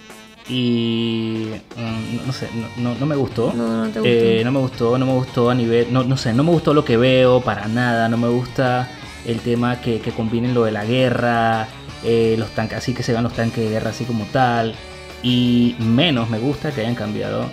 [0.49, 3.53] y mm, no, sé, no, no- no me gustó.
[3.55, 4.03] No, no te gustó.
[4.05, 6.73] Eh, no me gustó, no me gustó a nivel, no, no sé, no me gustó
[6.73, 8.89] lo que veo para nada, no me gusta
[9.25, 11.67] el tema que, que combinen lo de la guerra,
[12.03, 14.75] eh, los tanques, así que se vean los tanques de guerra así como tal,
[15.21, 17.49] y menos me gusta que hayan cambiado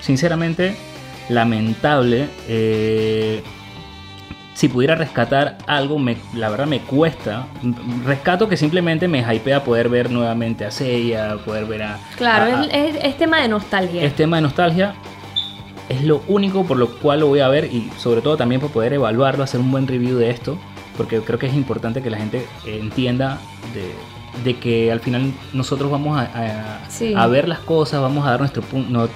[0.00, 0.74] Sinceramente,
[1.28, 2.28] lamentable.
[2.48, 3.42] eh,
[4.54, 7.46] si pudiera rescatar algo, me, la verdad me cuesta.
[8.04, 11.98] Rescato que simplemente me hypea poder ver nuevamente a Seiya, poder ver a...
[12.18, 14.02] Claro, a- es- es tema de nostalgia.
[14.02, 14.94] es tema de nostalgia.
[15.88, 18.70] Es lo único por lo cual lo voy a ver y sobre todo también por
[18.70, 20.58] poder evaluarlo, hacer un buen review de esto,
[20.96, 23.38] porque creo que es importante que la gente entienda
[23.72, 23.94] de
[24.44, 26.80] de que al final nosotros vamos a,
[27.16, 28.62] a, ver las cosas, vamos a dar nuestro,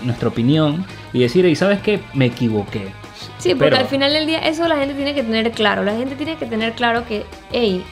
[0.03, 2.93] nuestra opinión y decir, y sabes qué, me equivoqué.
[3.39, 6.17] Sí, porque al final del día eso la gente tiene que tener claro, la gente
[6.17, 7.85] tiene que tener claro que, hey,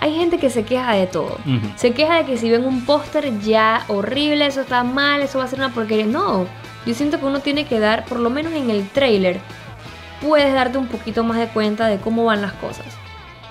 [0.00, 1.38] hay gente que se queja de todo.
[1.76, 5.44] Se queja de que si ven un póster ya horrible, eso está mal, eso va
[5.44, 6.06] a ser una porquería.
[6.06, 6.46] No,
[6.86, 9.40] yo siento que uno tiene que dar, por lo menos en el trailer,
[10.22, 12.86] puedes darte un poquito más de cuenta de cómo van las cosas.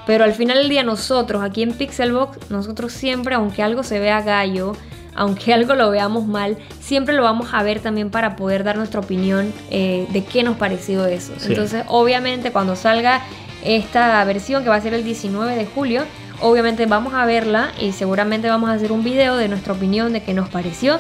[0.10, 4.24] Pero al final del día nosotros aquí en Pixelbox, nosotros siempre, aunque algo se vea
[4.24, 4.74] gallo,
[5.14, 9.02] aunque algo lo veamos mal, siempre lo vamos a ver también para poder dar nuestra
[9.02, 11.34] opinión eh, de qué nos pareció eso.
[11.46, 13.22] Entonces, obviamente, cuando salga
[13.64, 16.06] esta versión, que va a ser el 19 de julio,
[16.42, 20.24] obviamente vamos a verla y seguramente vamos a hacer un video de nuestra opinión de
[20.24, 20.98] qué nos pareció.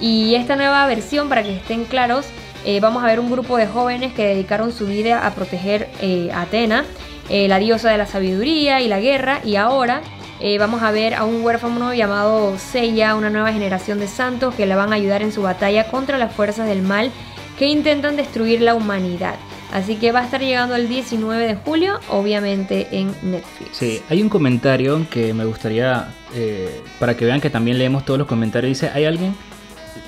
[0.00, 2.26] Y esta nueva versión, para que estén claros,
[2.64, 6.30] eh, vamos a ver un grupo de jóvenes que dedicaron su vida a proteger eh,
[6.32, 6.84] a Atena
[7.32, 10.02] eh, la diosa de la sabiduría y la guerra, y ahora
[10.38, 14.66] eh, vamos a ver a un huérfano llamado Seiya, una nueva generación de santos que
[14.66, 17.10] le van a ayudar en su batalla contra las fuerzas del mal
[17.58, 19.36] que intentan destruir la humanidad.
[19.72, 23.78] Así que va a estar llegando el 19 de julio, obviamente en Netflix.
[23.78, 28.18] Sí, hay un comentario que me gustaría, eh, para que vean que también leemos todos
[28.18, 29.34] los comentarios, dice, hay alguien,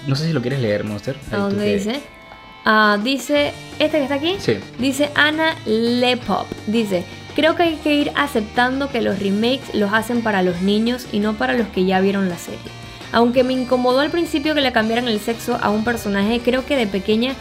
[0.06, 1.16] no sé si lo quieres leer, Monster.
[1.32, 2.02] ¿A dónde dice?
[2.64, 4.58] Ah, dice, este que está aquí, sí.
[4.78, 6.46] dice Ana Lepop.
[6.66, 11.06] Dice, creo que hay que ir aceptando que los remakes los hacen para los niños
[11.12, 12.60] y no para los que ya vieron la serie.
[13.12, 16.76] Aunque me incomodó al principio que le cambiaran el sexo a un personaje, creo que
[16.76, 17.34] de pequeña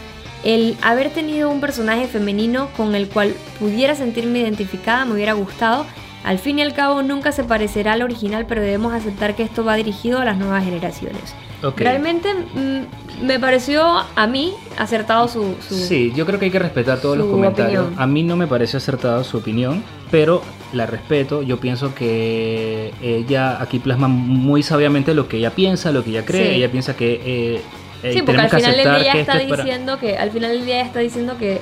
[0.44, 5.86] el haber tenido un personaje femenino con el cual pudiera sentirme identificada me hubiera gustado.
[6.22, 9.64] Al fin y al cabo nunca se parecerá al original, pero debemos aceptar que esto
[9.64, 11.34] va dirigido a las nuevas generaciones.
[11.76, 13.82] Realmente mm, me pareció
[14.14, 17.86] a mí acertado su, Sí, yo creo que hay que respetar todos los comentarios.
[17.96, 21.42] A mí no me pareció acertado su opinión, pero la respeto.
[21.42, 26.24] Yo pienso que ella aquí plasma muy sabiamente lo que ella piensa, lo que ella
[26.24, 26.56] cree.
[26.56, 27.14] Ella piensa que...
[27.24, 27.60] Eh,
[28.02, 31.00] eh sí, porque al final del día está diciendo que al final del día está
[31.00, 31.60] diciendo que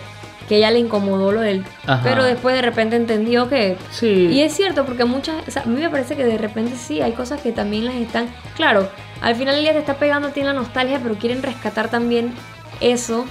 [0.48, 1.64] que ella le incomodó lo del...
[2.02, 3.76] Pero después de repente entendió que...
[3.90, 4.28] Sí.
[4.30, 5.46] Y es cierto, porque muchas...
[5.46, 7.94] O sea, a mí me parece que de repente sí, hay cosas que también las
[7.94, 8.26] están...
[8.56, 8.88] Claro,
[9.22, 12.32] al final el día te está pegando a ti la nostalgia, pero quieren rescatar también
[12.80, 13.24] eso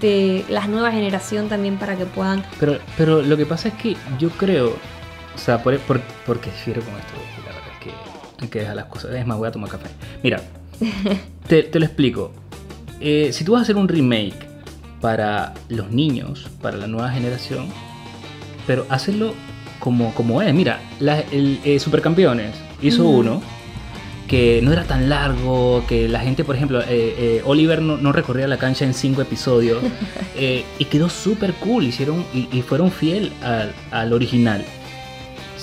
[0.00, 2.44] de la nueva generación también para que puedan...
[2.60, 4.76] Pero, pero lo que pasa es que yo creo...
[5.34, 7.90] O sea, por, por, porque con esto, la verdad es que
[8.42, 9.14] hay que dejar las cosas.
[9.14, 9.88] Es más, voy a tomar café.
[10.22, 10.42] Mira,
[11.48, 12.32] te, te lo explico.
[13.00, 14.34] Eh, si tú vas a hacer un remake
[15.00, 17.68] para los niños, para la nueva generación,
[18.66, 19.32] pero hacerlo
[19.78, 20.52] como, como es.
[20.52, 23.40] Mira, el eh, Supercampeones hizo uno
[24.28, 28.46] que no era tan largo, que la gente, por ejemplo, eh, eh, Oliver no, recorría
[28.46, 29.82] la cancha en cinco episodios
[30.78, 34.64] y quedó súper cool, hicieron y, fueron fiel al, al original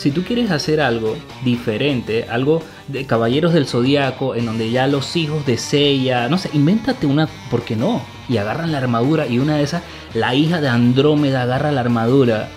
[0.06, 5.16] si tú quieres hacer algo diferente, algo de Caballeros del Zodíaco, en donde ya los
[5.16, 8.04] hijos de Seiya, no sé, invéntate una, ¿por qué no?
[8.30, 9.82] Y agarran la armadura y una de esas,
[10.14, 12.50] la hija de Andrómeda agarra la armadura,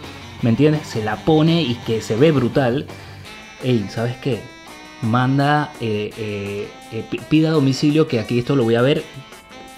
[0.43, 0.87] ¿me entiendes?
[0.87, 2.87] Se la pone y que se ve brutal.
[3.63, 4.41] Ey, ¿sabes qué?
[5.03, 9.05] Manda, eh, eh, eh, pida domicilio que aquí esto lo voy a ver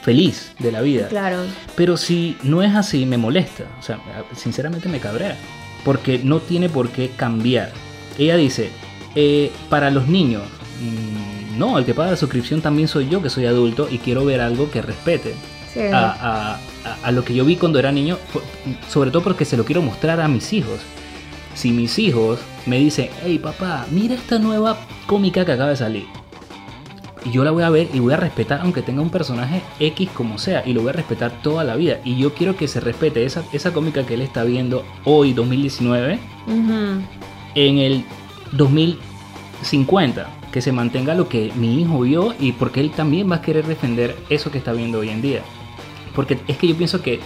[0.03, 1.09] feliz de la vida.
[1.09, 1.43] Claro.
[1.77, 3.65] Pero si no es así, me molesta.
[3.79, 4.01] O sea,
[4.35, 5.37] sinceramente me cabrea
[5.85, 7.73] porque no tiene por qué cambiar.
[8.19, 8.71] Ella dice,
[9.15, 10.43] eh, para los niños,
[10.81, 14.25] mm, no, el que paga la suscripción también soy yo, que soy adulto y quiero
[14.25, 15.35] ver algo que respete
[15.93, 16.59] a,
[17.13, 18.19] lo que yo vi cuando era niño,
[18.89, 20.81] sobre todo porque se lo quiero mostrar a mis hijos.
[21.55, 26.21] Si mis hijos me dicen, hey papá, mira esta nueva cómica que acaba de salir
[27.25, 30.09] y yo la voy a ver y voy a respetar aunque tenga un personaje X
[30.15, 32.01] como sea y lo voy a respetar toda la vida.
[32.05, 36.19] Y yo quiero que se respete esa, esa cómica que él está viendo hoy 2019
[37.55, 38.05] en el
[38.53, 43.43] 2050 que se mantenga lo que mi hijo vio y porque él también va a
[43.43, 45.43] querer defender eso que está viendo hoy en día.
[46.15, 47.21] Porque es que yo pienso que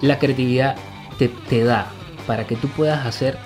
[0.00, 0.76] la creatividad
[1.18, 1.90] te, te da
[2.26, 3.38] para que tú puedas hacer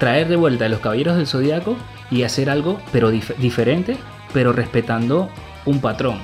[0.00, 1.76] traer de vuelta a los caballeros del zodiaco
[2.10, 3.96] y hacer algo pero diferente
[4.32, 5.28] pero respetando
[5.66, 6.18] un patrón.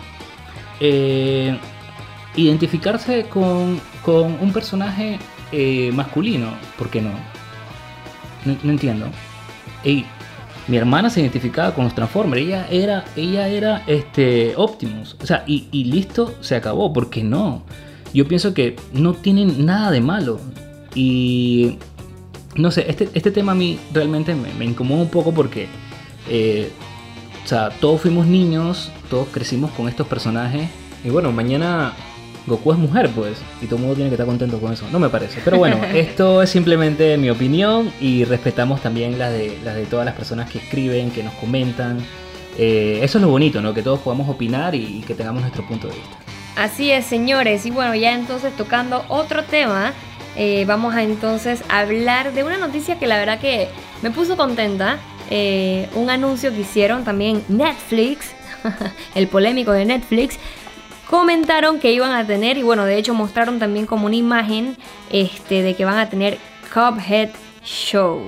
[0.81, 1.59] Eh,
[2.37, 5.19] identificarse con, un personaje
[5.53, 7.11] eh, masculino, ¿por qué no?
[8.45, 9.07] No, entiendo.
[10.69, 15.43] mi hermana se identificaba con los Transformers, ella era, ella era este, Optimus, o sea,
[15.47, 17.65] y, listo, se acabó, ¿por qué no?
[18.15, 20.41] Yo pienso que no tienen nada de malo.
[20.95, 21.79] Y
[22.57, 25.69] no sé, este, este tema a mí realmente me, incomoda un poco porque
[26.29, 26.71] eh,
[27.47, 30.69] o sea, todos fuimos niños, todos crecimos con estos personajes.
[31.05, 31.92] Y bueno, mañana
[32.45, 34.85] Goku es mujer, pues, y todo el mundo tiene que estar contento con eso.
[34.90, 35.40] No me parece.
[35.45, 40.05] Pero bueno, esto es simplemente mi opinión y respetamos también las de, las de todas
[40.05, 41.99] las personas que escriben, que nos comentan.
[42.59, 43.73] Eh, eso es lo bonito, ¿no?
[43.73, 46.16] Que todos podamos opinar y, que tengamos nuestro punto de vista.
[46.57, 47.64] Así es, señores.
[47.64, 49.92] Y bueno, ya entonces tocando otro tema,
[50.37, 53.68] eh, vamos a entonces hablar de una noticia que la verdad que
[54.03, 54.99] me puso contenta.
[55.31, 58.33] Eh, un anuncio que hicieron también Netflix,
[59.14, 60.38] el polémico de Netflix,
[61.09, 64.77] comentaron que iban a tener, y bueno, de hecho mostraron también como una imagen
[65.11, 66.38] este, de que van a tener
[66.72, 67.31] Cuphead
[67.64, 68.22] Show.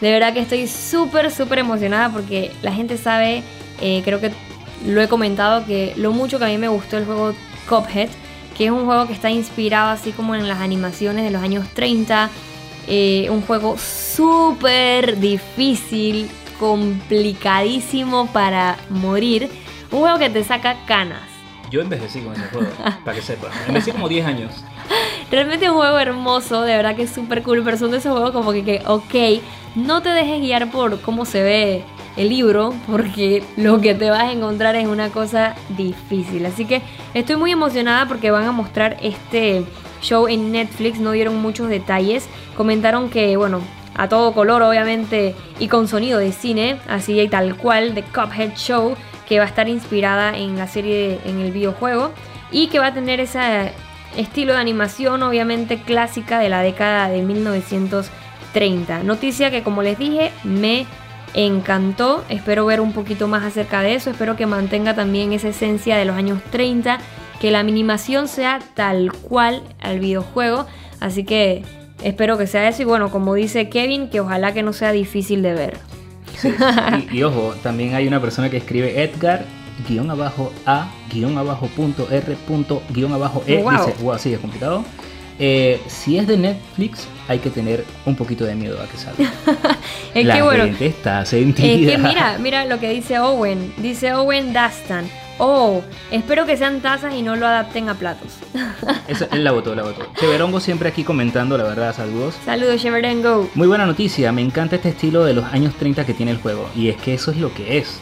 [0.00, 3.42] De verdad que estoy súper, súper emocionada porque la gente sabe,
[3.80, 4.32] eh, creo que
[4.84, 7.34] lo he comentado, que lo mucho que a mí me gustó el juego
[7.68, 8.08] Cuphead,
[8.52, 11.66] que es un juego que está inspirado así como en las animaciones de los años
[11.74, 12.30] 30.
[12.88, 19.50] Eh, un juego súper difícil, complicadísimo para morir.
[19.90, 21.22] Un juego que te saca canas.
[21.70, 22.70] Yo envejecí con ese juego,
[23.04, 23.50] para que sepas.
[23.66, 24.52] Envejecí como 10 años.
[25.30, 28.12] Realmente es un juego hermoso, de verdad que es súper cool, pero son de esos
[28.12, 29.42] juegos como que, que, ok,
[29.74, 31.84] no te dejes guiar por cómo se ve
[32.16, 36.44] el libro, porque lo que te vas a encontrar es una cosa difícil.
[36.46, 36.82] Así que
[37.14, 39.64] estoy muy emocionada porque van a mostrar este
[40.02, 43.60] show en Netflix, no dieron muchos detalles, comentaron que, bueno,
[43.94, 48.56] a todo color obviamente y con sonido de cine, así y tal cual, de Cuphead
[48.56, 48.96] Show
[49.28, 52.10] que va a estar inspirada en la serie, en el videojuego
[52.50, 53.72] y que va a tener ese
[54.16, 59.02] estilo de animación obviamente clásica de la década de 1930.
[59.04, 60.86] Noticia que como les dije me
[61.34, 65.96] encantó, espero ver un poquito más acerca de eso, espero que mantenga también esa esencia
[65.96, 66.98] de los años 30,
[67.40, 70.66] que la animación sea tal cual al videojuego,
[71.00, 71.64] así que
[72.02, 72.82] espero que sea eso.
[72.82, 75.78] Y bueno, como dice Kevin, que ojalá que no sea difícil de ver.
[77.12, 79.44] Y, ojo, también hay una persona que escribe Edgar
[79.88, 84.38] guion abajo a guion abajo punto r punto guion abajo e dice wow así es
[84.38, 84.84] complicado
[85.44, 89.32] eh, si es de Netflix hay que tener un poquito de miedo a que salga
[90.14, 93.74] es La que bueno gente está sentida es que mira mira lo que dice Owen
[93.78, 98.34] dice Owen Dastan Oh, espero que sean tazas y no lo adapten a platos.
[99.32, 100.06] Él la votó, la votó.
[100.20, 102.36] Cheverongo siempre aquí comentando, la verdad, saludos.
[102.44, 103.50] Saludos, Cheverongo.
[103.54, 106.68] Muy buena noticia, me encanta este estilo de los años 30 que tiene el juego.
[106.76, 107.98] Y es que eso es lo que es.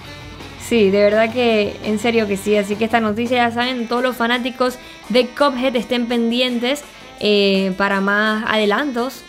[0.60, 2.56] Sí, de verdad que en serio que sí.
[2.56, 6.84] Así que esta noticia ya saben, todos los fanáticos de Cuphead estén pendientes
[7.20, 9.22] eh, para más adelantos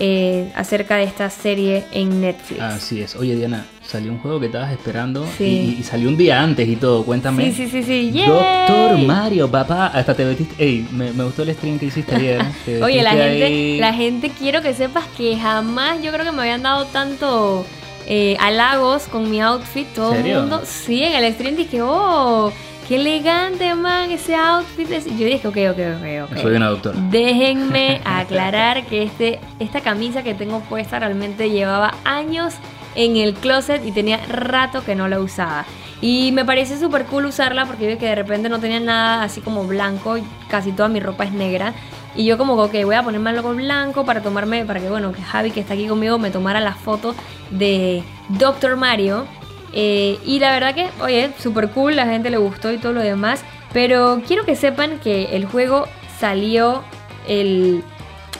[0.00, 2.60] eh, acerca de esta serie en Netflix.
[2.60, 3.16] Así es.
[3.16, 7.04] Oye, Diana, salió un juego que estabas esperando y, salió un día antes y todo.
[7.04, 7.52] Cuéntame.
[7.52, 8.22] Sí, sí, sí, sí.
[8.24, 9.88] Doctor Mario, papá.
[9.88, 10.62] Hasta te metiste.
[10.62, 12.40] Ey, me, gustó el stream que hiciste ayer.
[12.82, 16.62] Oye, la gente, la gente, quiero que sepas que jamás yo creo que me habían
[16.62, 17.66] dado tanto
[18.06, 19.88] eh, halagos con mi outfit.
[19.94, 20.62] Todo el mundo.
[20.64, 22.52] Sí, en el stream dije, oh
[22.88, 24.88] qué elegante, man, ese outfit.
[24.88, 26.42] Yo dije, ok, ok, ok, ok.
[26.42, 26.96] Soy una doctora.
[27.10, 32.54] Déjenme aclarar que este, esta camisa que tengo puesta realmente llevaba años
[32.94, 35.66] en el closet y tenía rato que no la usaba.
[36.00, 39.40] Y me parece súper cool usarla porque vi que de repente no tenía nada así
[39.42, 40.16] como blanco,
[40.48, 41.74] casi toda mi ropa es negra.
[42.16, 45.20] Y yo como, ok, voy a ponerme algo blanco para tomarme, para que bueno, que
[45.20, 47.14] Javi que está aquí conmigo me tomara la foto
[47.50, 49.26] de Doctor Mario.
[49.72, 53.00] Eh, y la verdad que, oye, súper cool, la gente le gustó y todo lo
[53.00, 53.44] demás.
[53.72, 55.86] Pero quiero que sepan que el juego
[56.18, 56.82] salió
[57.26, 57.82] el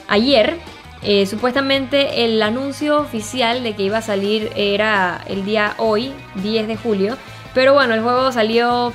[0.08, 0.58] ayer.
[1.02, 6.12] Eh, supuestamente el anuncio oficial de que iba a salir era el día hoy,
[6.42, 7.16] 10 de julio.
[7.54, 8.92] Pero bueno, el juego salió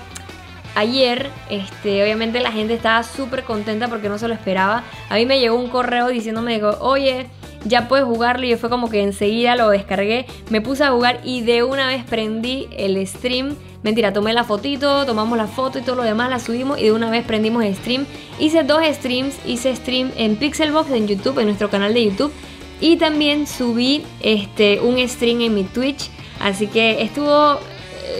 [0.75, 1.29] ayer.
[1.49, 4.83] Este, obviamente la gente estaba súper contenta porque no se lo esperaba.
[5.09, 7.27] A mí me llegó un correo diciéndome, oye,
[7.65, 11.41] ya puedes jugarlo y fue como que enseguida lo descargué, me puse a jugar y
[11.41, 13.55] de una vez prendí el stream.
[13.83, 16.91] Mentira, tomé la fotito, tomamos la foto y todo lo demás, la subimos y de
[16.93, 18.05] una vez prendimos el stream.
[18.39, 22.31] Hice dos streams, hice stream en Pixelbox en YouTube, en nuestro canal de YouTube.
[22.79, 26.09] Y también subí este, un stream en mi Twitch.
[26.39, 27.59] Así que estuvo,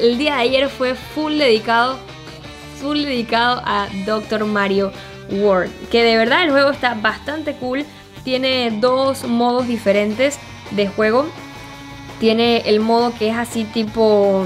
[0.02, 1.98] el día de ayer fue full dedicado,
[2.82, 4.92] full dedicado a Doctor Mario
[5.32, 5.72] World.
[5.90, 7.86] Que de verdad el juego está bastante cool
[8.24, 10.40] tiene dos modos diferentes
[10.72, 11.26] de juego.
[12.20, 14.46] Tiene el modo que es así tipo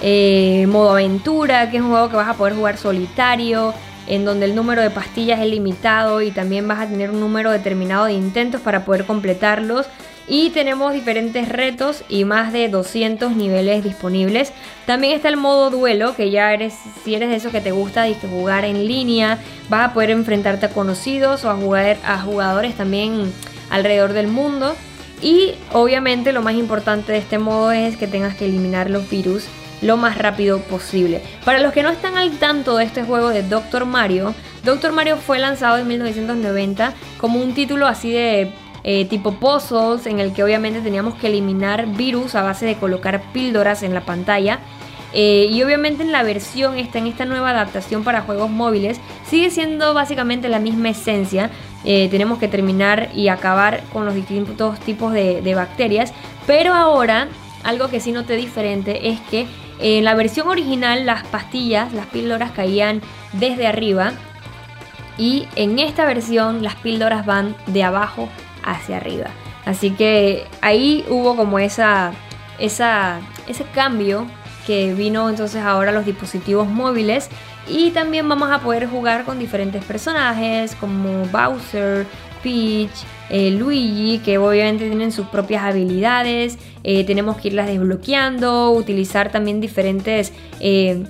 [0.00, 3.74] eh, modo aventura, que es un juego que vas a poder jugar solitario,
[4.06, 7.50] en donde el número de pastillas es limitado y también vas a tener un número
[7.50, 9.86] determinado de intentos para poder completarlos.
[10.28, 14.52] Y tenemos diferentes retos y más de 200 niveles disponibles.
[14.84, 18.06] También está el modo duelo, que ya eres, si eres de esos que te gusta
[18.30, 19.38] jugar en línea,
[19.70, 23.32] vas a poder enfrentarte a conocidos o a, jugar, a jugadores también
[23.70, 24.76] alrededor del mundo.
[25.22, 29.46] Y obviamente lo más importante de este modo es que tengas que eliminar los virus
[29.80, 31.22] lo más rápido posible.
[31.44, 35.16] Para los que no están al tanto de este juego de Doctor Mario, Doctor Mario
[35.16, 38.52] fue lanzado en 1990 como un título así de
[38.90, 43.20] eh, tipo puzzles en el que obviamente teníamos que eliminar virus a base de colocar
[43.34, 44.60] píldoras en la pantalla.
[45.12, 49.50] Eh, y obviamente en la versión esta, en esta nueva adaptación para juegos móviles, sigue
[49.50, 51.50] siendo básicamente la misma esencia.
[51.84, 56.14] Eh, tenemos que terminar y acabar con los distintos tipos de, de bacterias.
[56.46, 57.28] Pero ahora,
[57.64, 59.46] algo que sí noté diferente es que
[59.80, 63.02] en la versión original las pastillas, las píldoras caían
[63.34, 64.14] desde arriba.
[65.18, 68.30] Y en esta versión las píldoras van de abajo
[68.70, 69.26] hacia arriba.
[69.64, 72.12] Así que ahí hubo como esa,
[72.58, 74.26] esa, ese cambio
[74.66, 77.28] que vino entonces ahora los dispositivos móviles
[77.68, 82.06] y también vamos a poder jugar con diferentes personajes como Bowser,
[82.42, 82.90] Peach,
[83.30, 86.58] eh, Luigi, que obviamente tienen sus propias habilidades.
[86.82, 91.04] Eh, tenemos que irlas desbloqueando, utilizar también diferentes, eh,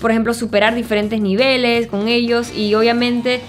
[0.00, 3.40] por ejemplo, superar diferentes niveles con ellos y obviamente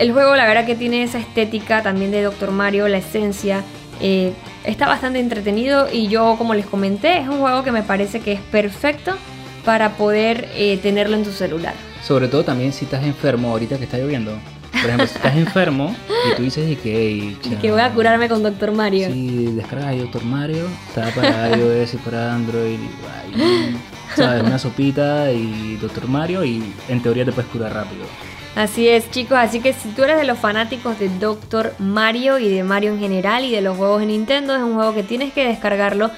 [0.00, 3.62] el juego la verdad que tiene esa estética también de Doctor Mario, la esencia.
[4.00, 4.32] Eh,
[4.64, 8.32] está bastante entretenido y yo como les comenté es un juego que me parece que
[8.32, 9.12] es perfecto
[9.62, 11.74] para poder eh, tenerlo en tu celular.
[12.02, 14.38] Sobre todo también si estás enfermo ahorita que está lloviendo.
[14.72, 15.94] Por ejemplo, si estás enfermo
[16.32, 17.10] y tú dices que...
[17.10, 19.08] Y que voy a curarme con Doctor Mario.
[19.12, 22.78] Sí, descarga Doctor Mario, está para iOS y para Android.
[23.36, 23.76] Y,
[24.16, 24.42] ¿Sabes?
[24.44, 28.06] Una sopita y Doctor Mario y en teoría te puedes curar rápido.
[28.60, 29.38] Así es, chicos.
[29.38, 33.00] Así que si tú eres de los fanáticos de Doctor Mario y de Mario en
[33.00, 36.10] general y de los juegos de Nintendo, es un juego que tienes que descargarlo.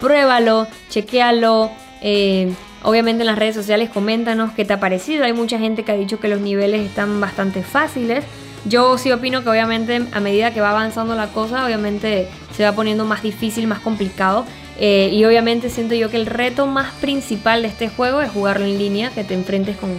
[0.00, 1.70] Pruébalo, chequealo.
[2.00, 5.26] Eh, obviamente en las redes sociales coméntanos qué te ha parecido.
[5.26, 8.24] Hay mucha gente que ha dicho que los niveles están bastante fáciles.
[8.64, 12.72] Yo sí opino que obviamente a medida que va avanzando la cosa, obviamente se va
[12.72, 14.46] poniendo más difícil, más complicado.
[14.78, 18.64] Eh, y obviamente siento yo que el reto más principal de este juego es jugarlo
[18.64, 19.90] en línea, que te enfrentes con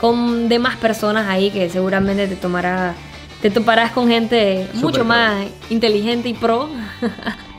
[0.00, 2.94] con demás personas ahí que seguramente te tomará
[3.40, 6.68] te toparás con gente mucho más inteligente y pro.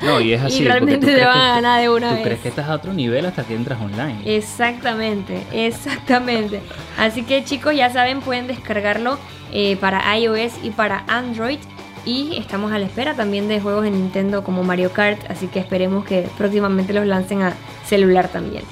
[0.02, 0.64] No, y es así.
[0.64, 2.24] y realmente te van a ganar de una ¿tú vez.
[2.24, 4.18] crees que estás a otro nivel hasta que entras online.
[4.26, 6.62] Exactamente, exactamente.
[6.98, 9.20] Así que chicos, ya saben, pueden descargarlo
[9.54, 11.60] eh, para iOS y para Android.
[12.06, 15.30] Y estamos a la espera también de juegos de Nintendo como Mario Kart.
[15.30, 17.54] Así que esperemos que próximamente los lancen a
[17.86, 18.64] celular también.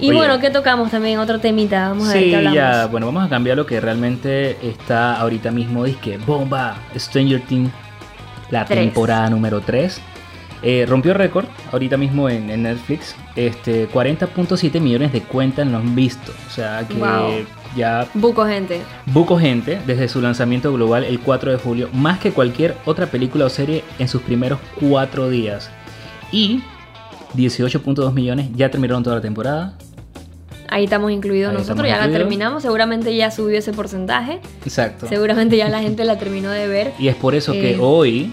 [0.00, 1.18] Y bueno, ¿qué tocamos también?
[1.18, 2.56] Otro temita, vamos a ver qué hablamos.
[2.56, 7.70] ya, bueno, vamos a cambiar lo que realmente está ahorita mismo, que bomba, Stranger Things,
[8.50, 10.00] la temporada número 3.
[10.60, 13.14] Eh, rompió récord ahorita mismo en, Netflix.
[13.36, 16.32] Este, 40.7 millones de cuentas lo han visto.
[16.46, 17.44] O sea que
[17.76, 18.08] ya...
[18.14, 18.80] Buco gente.
[19.06, 21.88] Buco gente desde su lanzamiento global el 4 de julio.
[21.92, 25.70] Más que cualquier otra película o serie en sus primeros 4 días.
[26.32, 26.62] Y
[27.36, 29.76] 18.2 millones ya terminaron toda la temporada.
[30.70, 34.40] Ahí estamos incluidos nosotros, ya la terminamos, seguramente ya subió ese porcentaje.
[34.64, 35.08] Exacto.
[35.08, 36.92] Seguramente ya la gente la terminó de ver.
[36.98, 38.30] Y es por eso que eh, hoy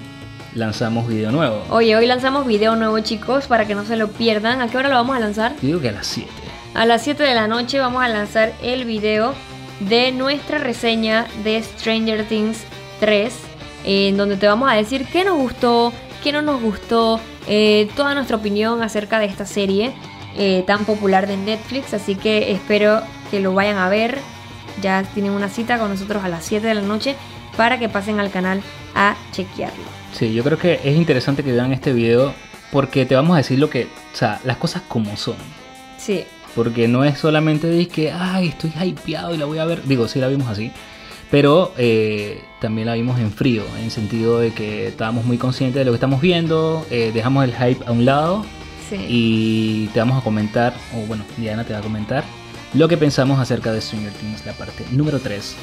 [0.53, 1.63] lanzamos video nuevo.
[1.69, 4.61] Oye, hoy lanzamos video nuevo, chicos, para que no se lo pierdan.
[4.61, 5.53] ¿A qué hora lo vamos a lanzar?
[5.61, 6.29] digo que a las 7.
[6.73, 9.33] A las 7 de la noche vamos a lanzar el video
[9.79, 12.63] de nuestra reseña de Stranger Things
[12.99, 13.33] 3,
[13.85, 18.13] en donde te vamos a decir qué nos gustó, qué no nos gustó, eh, toda
[18.13, 19.93] nuestra opinión acerca de esta serie.
[20.37, 24.19] Eh, tan popular de Netflix, así que espero que lo vayan a ver.
[24.81, 27.15] Ya tienen una cita con nosotros a las 7 de la noche
[27.55, 28.61] para que pasen al canal
[28.93, 29.85] a chequearlo.
[30.13, 32.33] Sí, yo creo que es interesante que vean este video
[32.71, 35.35] porque te vamos a decir lo que, o sea, las cosas como son.
[35.97, 36.25] Sí.
[36.53, 39.83] Porque no es solamente de que, ay, estoy hypeado y la voy a ver.
[39.85, 40.71] Digo, sí la vimos así.
[41.31, 45.85] Pero eh, también la vimos en frío, en sentido de que estábamos muy conscientes de
[45.85, 48.45] lo que estamos viendo, eh, dejamos el hype a un lado
[48.91, 52.23] y te vamos a comentar, o bueno, Diana te va a comentar
[52.73, 55.55] lo que pensamos acerca de Stranger Things, la parte número 3.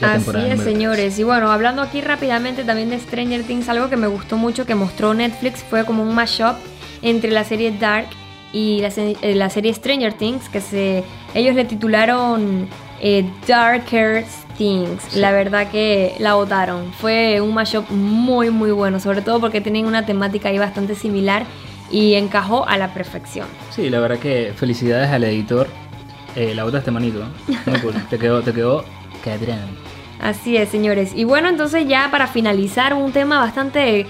[0.00, 1.18] La Así es, señores.
[1.18, 4.74] Y bueno, hablando aquí rápidamente también de Stranger Things, algo que me gustó mucho que
[4.74, 6.56] mostró Netflix fue como un mashup
[7.02, 8.08] entre la serie Dark
[8.52, 11.04] y la, eh, serie Stranger Things, que se
[11.34, 12.68] ellos le titularon
[13.00, 14.24] eh, Darker
[14.56, 15.16] Things.
[15.16, 16.92] La verdad que la votaron.
[16.92, 21.44] Fue un mashup muy muy bueno, sobre todo porque tienen una temática ahí bastante similar
[21.90, 23.46] y encajó a la perfección.
[23.70, 25.68] Sí, la verdad que felicidades al editor.
[26.36, 27.24] Eh, la otra este manito,
[27.66, 27.94] muy cool.
[28.10, 28.84] te quedó, te quedó
[30.20, 31.12] Así es, señores.
[31.14, 34.06] Y bueno, entonces ya para finalizar, un tema bastante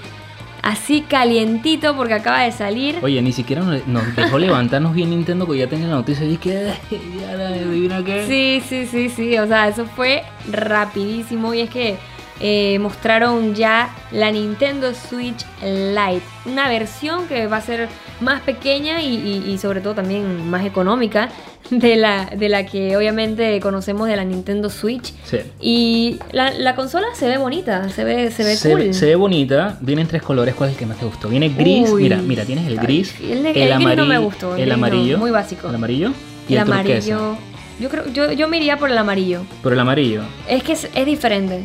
[0.62, 2.98] así calientito porque acaba de salir.
[3.02, 6.72] Oye, ni siquiera nos dejó levantarnos bien Nintendo que ya tenía la noticia y que
[7.20, 8.26] ya adivina qué.
[8.26, 9.38] Sí, sí, sí, sí.
[9.38, 11.52] O sea, eso fue rapidísimo.
[11.52, 11.96] Y es que
[12.40, 17.88] eh, mostraron ya la Nintendo Switch Lite, una versión que va a ser
[18.20, 21.30] más pequeña y, sobre todo también más económica
[21.70, 25.12] de la, de la que obviamente conocemos de la Nintendo Switch.
[25.24, 25.38] Sí.
[25.60, 28.94] Y la, consola se ve bonita, se ve, se ve cool.
[28.94, 31.28] Se ve bonita, viene en tres colores, ¿cuál es el que más te gustó?
[31.28, 35.68] Viene gris, mira, mira, tienes el gris, el, amarillo, me gustó, el, amarillo, muy básico.
[35.68, 36.12] El amarillo
[36.48, 37.36] y el, amarillo.
[37.80, 39.42] Yo creo, yo, yo me iría por el amarillo.
[39.62, 40.22] Por el amarillo.
[40.48, 41.64] Es que es, es diferente.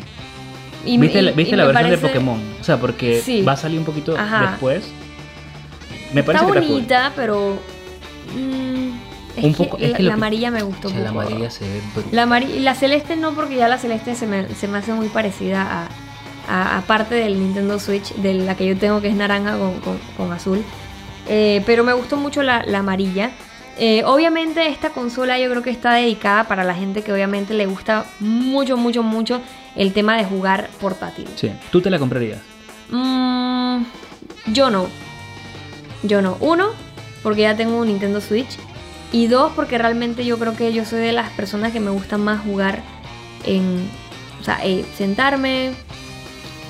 [0.84, 2.40] ¿Viste, la, ¿viste la versión de Pokémon?
[2.60, 4.84] O sea, porque va a salir un poquito después.
[6.12, 7.58] Me parece está bonita, pero.
[8.34, 8.90] Mm,
[9.36, 11.80] es un poco, que la, amarilla me gustó La amarilla se ve
[12.12, 15.88] la, la celeste no, porque ya la celeste se me, se me hace muy parecida
[16.48, 19.98] a, a, parte del Nintendo Switch, de la que yo tengo que es naranja con,
[20.16, 20.62] con, azul.
[21.28, 23.32] Eh, pero me gustó mucho la, la amarilla.
[23.76, 27.66] Eh, obviamente esta consola yo creo que está dedicada para la gente que obviamente le
[27.66, 29.40] gusta mucho, mucho, mucho
[29.74, 31.26] el tema de jugar portátil.
[31.34, 32.40] Sí, ¿tú te la comprarías?
[32.90, 33.82] Mm,
[34.52, 34.86] yo no.
[36.02, 36.36] Yo no.
[36.40, 36.68] Uno,
[37.22, 38.56] porque ya tengo un Nintendo Switch.
[39.10, 42.18] Y dos, porque realmente yo creo que yo soy de las personas que me gusta
[42.18, 42.82] más jugar
[43.44, 43.88] en...
[44.40, 45.72] O sea, eh, sentarme,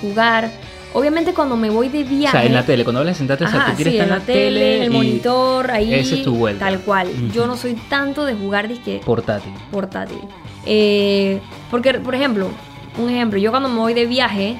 [0.00, 0.50] jugar.
[0.95, 2.36] Obviamente cuando me voy de viaje...
[2.36, 4.76] O sea, en la tele, cuando hablas o sea, tú quieres estar en la tele,
[4.76, 5.92] en el monitor, ahí...
[5.92, 6.66] Esa es tu vuelta.
[6.66, 7.09] Tal cual.
[7.32, 9.01] Yo no soy tanto de jugar disque...
[9.05, 9.53] Portátil.
[9.72, 10.20] Portátil.
[10.64, 12.49] Eh, porque, por ejemplo,
[12.97, 14.57] un ejemplo, yo cuando me voy de viaje,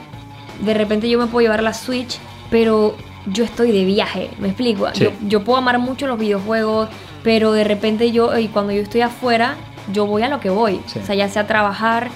[0.61, 2.18] de repente yo me puedo llevar la Switch,
[2.51, 4.89] pero yo estoy de viaje, me explico.
[5.28, 6.89] Yo, puedo amar mucho los videojuegos,
[7.22, 9.55] pero de repente yo, y cuando yo estoy afuera,
[9.93, 10.80] yo voy a lo que voy.
[10.85, 12.11] O sea, ya sea trabajar,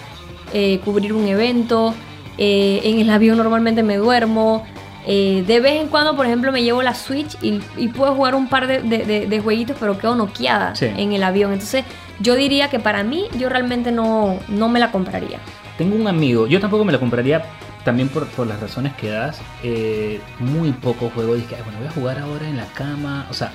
[0.53, 1.95] eh, cubrir un evento,
[2.39, 4.64] eh, en el avión normalmente me duermo.
[5.07, 8.49] Eh, de vez en cuando, por ejemplo, me llevo la Switch y, puedo jugar un
[8.49, 11.53] par de, jueguitos, pero quedo noqueada en el avión.
[11.53, 11.84] Entonces,
[12.20, 15.39] yo diría que para mí, yo realmente no, no me la compraría.
[15.78, 17.43] Tengo un amigo, yo tampoco me la compraría
[17.84, 19.41] también por, las razones que das.
[19.62, 21.34] Eh, muy poco juego.
[21.34, 23.26] Dije, bueno, voy a jugar ahora en la cama.
[23.30, 23.51] O sea,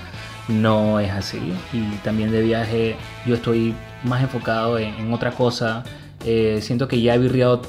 [0.47, 1.53] no es así.
[1.71, 2.95] Y también de viaje
[3.27, 5.83] yo estoy más enfocado en, otra cosa.
[6.25, 7.61] Eh, siento que ya he virreado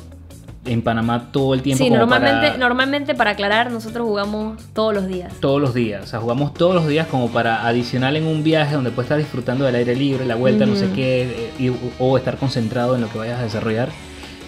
[0.64, 1.84] en Panamá todo el tiempo.
[1.84, 2.58] Sí, normalmente, para...
[2.58, 5.32] normalmente para aclarar, nosotros jugamos todos los días.
[5.40, 8.74] Todos los días, o sea, jugamos todos los días como para adicional en un viaje
[8.74, 12.36] donde puedes estar disfrutando del aire libre, la vuelta, no sé qué, eh, o estar
[12.36, 13.88] concentrado en lo que vayas a desarrollar.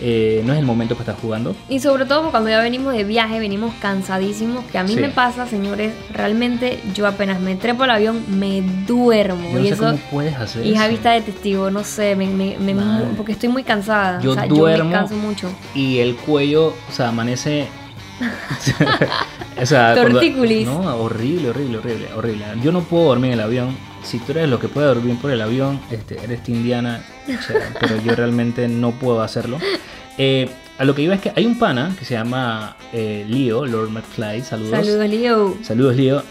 [0.01, 1.57] Eh, no es el momento para estar jugando.
[1.69, 5.47] Y sobre todo cuando ya venimos de viaje, venimos cansadísimos, que a mí me pasa,
[5.47, 9.49] señores, realmente yo apenas me trepo al avión, me duermo.
[9.53, 12.57] no y sé eso, cómo puedes hacer y Javi está de testigo, no sé, me,
[13.17, 14.21] porque estoy muy cansada.
[14.21, 15.51] Yo duermo yo me canso mucho.
[15.75, 17.69] Y el cuello, o sea, amanece...
[19.61, 22.45] o sea, no, horrible, horrible, horrible, horrible.
[22.63, 23.77] Yo no puedo dormir en el avión
[24.07, 27.05] si tú eres lo que puede dormir por el avión, este, eres indiana,
[27.81, 29.59] pero yo realmente no puedo hacerlo.
[30.19, 30.49] Eh,
[30.79, 33.91] a lo que iba es que hay un pana que se llama eh, Leo, Lord
[33.91, 34.71] McFly, saludos.
[34.73, 35.57] Saludos Leo.
[35.63, 36.23] Saludos Leo.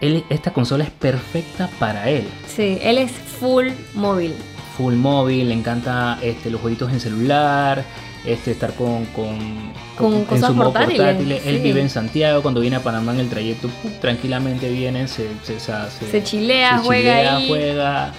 [0.00, 2.24] Él, esta consola es perfecta para él.
[2.46, 4.34] Sí, él es full móvil.
[4.76, 7.84] Full móvil, le encanta este, los jueguitos en celular,
[8.24, 9.36] este, estar con, con,
[9.96, 11.44] con, cosas portátiles.
[11.44, 13.68] Él vive en Santiago, cuando viene a Panamá en el trayecto,
[14.00, 18.12] tranquilamente viene, se, se, se, chilea, juega, juega.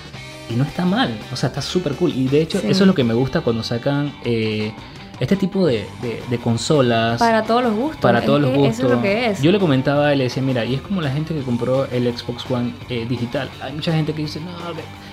[0.49, 2.11] Y no está mal, o sea, está súper cool.
[2.13, 4.73] Y de hecho, eso es lo que me gusta cuando sacan eh,
[5.19, 5.85] este tipo de,
[6.29, 7.19] de, consolas.
[7.19, 8.01] Para todos los gustos.
[8.01, 8.79] Para todos los gustos.
[8.79, 9.41] Eso es lo que es.
[9.41, 12.49] Yo le comentaba, le decía, mira, y es como la gente que compró el Xbox
[12.49, 13.49] One eh, digital.
[13.61, 14.51] Hay mucha gente que dice, no,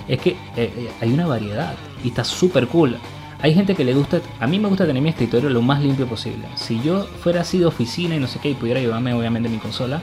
[0.09, 2.97] es que eh, hay una variedad y está súper cool.
[3.41, 6.07] Hay gente que le gusta, a mí me gusta tener mi escritorio lo más limpio
[6.07, 6.47] posible.
[6.55, 9.59] Si yo fuera así de oficina y no sé qué y pudiera llevarme obviamente mi
[9.59, 10.01] consola,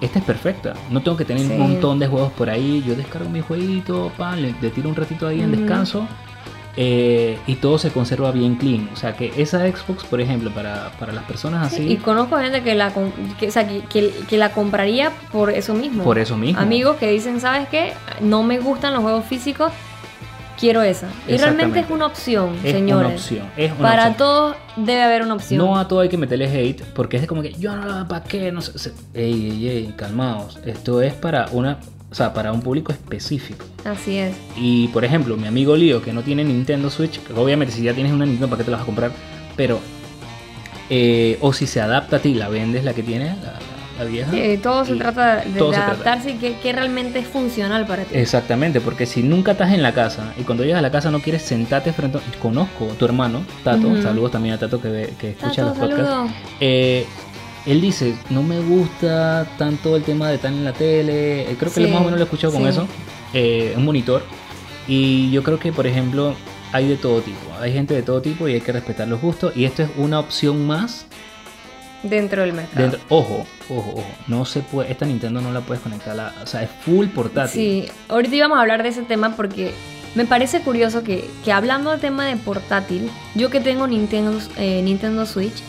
[0.00, 0.74] esta es perfecta.
[0.90, 2.82] No tengo que tener un montón de juegos por ahí.
[2.86, 6.08] Yo descargo mi jueguito, pan, le, tiro un ratito ahí en descanso.
[6.76, 8.88] Eh, y todo se conserva bien clean.
[8.92, 11.82] O sea que esa Xbox, por ejemplo, para, las personas así.
[11.82, 12.92] y conozco gente que la,
[13.38, 16.04] que, que, la compraría por eso mismo.
[16.04, 16.60] Por eso mismo.
[16.60, 17.92] Amigos que dicen, ¿sabes qué?
[18.20, 19.72] No me gustan los juegos físicos,
[20.60, 21.08] quiero esa.
[21.26, 23.06] Y realmente es una opción, es señores.
[23.06, 25.58] Una opción, es una Para todos debe haber una opción.
[25.58, 28.52] No a todo hay que meterle hate, porque es como que yo no, ¿para qué?
[28.52, 28.92] No sé.
[29.14, 30.58] Ey, ey, ey, calmaos.
[30.64, 31.78] Esto es para una.
[32.10, 33.64] O sea, para un público específico.
[33.84, 34.34] Así es.
[34.56, 38.12] Y por ejemplo, mi amigo Lío, que no tiene Nintendo Switch, obviamente si ya tienes
[38.12, 39.12] una Nintendo, ¿para qué te la vas a comprar?
[39.56, 39.80] Pero.
[40.92, 43.36] Eh, o si se adapta a ti, la vendes la que tienes,
[44.62, 48.16] todo se trata de, adaptarse y que, realmente es funcional para ti.
[48.16, 51.20] Exactamente, porque si nunca estás en la casa y cuando llegas a la casa no
[51.20, 52.20] quieres sentarte frente a...
[52.40, 56.32] Conozco a tu hermano, Tato, saludos también a Tato que, que escucha los podcasts.
[56.60, 57.06] Eh,
[57.66, 61.72] él dice, no me gusta tanto el tema de estar en la tele, eh, creo
[61.72, 62.86] que más o menos lo he escuchado con eso,
[63.34, 64.22] eh, un monitor.
[64.88, 66.34] Y yo creo que, por ejemplo,
[66.72, 67.38] hay de todo tipo.
[67.60, 69.56] Hay gente de todo tipo y hay que respetar los gustos.
[69.56, 71.06] Y esto es una opción más
[72.02, 72.98] dentro del mercado.
[73.08, 74.06] ojo, ojo, ojo.
[74.26, 77.52] No se puede, esta Nintendo no la puedes conectar, a o sea, es full portátil.
[77.52, 79.72] Sí, ahorita íbamos a hablar de ese tema porque
[80.14, 84.82] me parece curioso que, que hablando del tema de portátil, yo que tengo Nintendo, eh,
[84.82, 85.62] Nintendo Switch,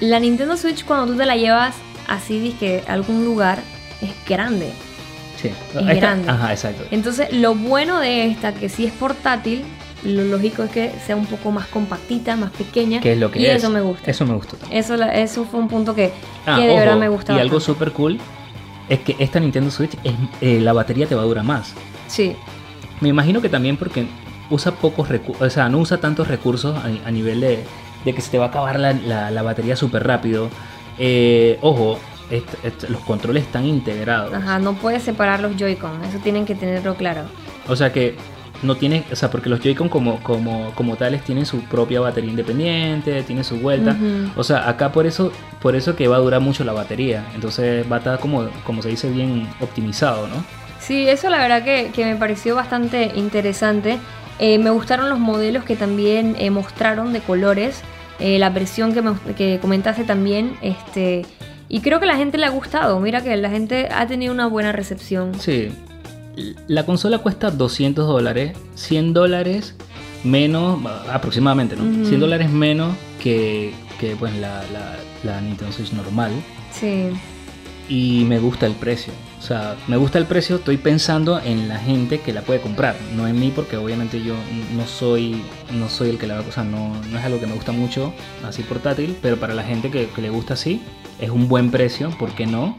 [0.00, 1.76] la Nintendo Switch cuando tú te la llevas
[2.08, 3.60] así, que a algún lugar,
[4.00, 4.72] es grande.
[5.36, 6.28] Sí, es grande.
[6.28, 6.84] Ajá, exacto.
[6.90, 9.62] Entonces, lo bueno de esta, que si es portátil,
[10.04, 13.00] lo lógico es que sea un poco más compactita, más pequeña.
[13.00, 14.10] Que es lo que y eso me gusta.
[14.10, 14.56] Eso me gustó.
[14.70, 16.12] Eso, eso fue un punto que,
[16.46, 17.38] ah, de verdad me gustaba.
[17.38, 18.18] Y algo súper cool
[18.88, 21.74] es que esta Nintendo Switch, es, eh, la batería te va a durar más.
[22.06, 22.36] Sí.
[23.00, 24.06] Me imagino que también porque
[24.50, 27.64] usa pocos recursos, o sea, no usa tantos recursos a, nivel de,
[28.12, 30.50] que se te va a acabar la, batería súper rápido.
[30.98, 31.98] Eh, ojo,
[32.88, 34.32] los controles están integrados.
[34.34, 37.22] Ajá, no puedes separar los Joy-Con, eso tienen que tenerlo claro.
[37.68, 38.16] O sea que
[38.62, 42.30] no tiene, o sea, porque los Joy-Con como, como, como tales tienen su propia batería
[42.30, 43.96] independiente, tiene su vuelta.
[44.36, 47.24] O sea, acá por eso, por eso que va a durar mucho la batería.
[47.34, 50.44] Entonces va a estar como, como se dice bien optimizado, ¿no?
[50.80, 53.98] Sí, eso la verdad que, me pareció bastante interesante.
[54.38, 57.82] Eh, me gustaron los modelos que también eh, mostraron de colores.
[58.18, 60.56] Eh, la versión que, me, que comentaste también.
[60.62, 61.26] Este,
[61.68, 63.00] y creo que a la gente le ha gustado.
[63.00, 65.32] Mira que la gente ha tenido una buena recepción.
[65.38, 65.70] Sí,
[66.66, 69.74] la consola cuesta 200 dólares, 100 dólares
[70.24, 70.80] menos,
[71.12, 72.06] aproximadamente, ¿no?
[72.06, 74.62] 100 dólares menos que, que pues, la,
[75.22, 76.32] la, Nintendo Switch normal.
[76.72, 77.10] Sí.
[77.88, 79.12] Y me gusta el precio.
[79.44, 82.96] O sea, me gusta el precio, estoy pensando en la gente que la puede comprar,
[83.14, 84.34] no en mí porque obviamente yo
[84.74, 86.50] no soy no soy el que la va a...
[86.50, 89.90] Sea, no, no es algo que me gusta mucho así portátil, pero para la gente
[89.90, 90.80] que, que le gusta así,
[91.20, 92.78] es un buen precio, ¿por qué no?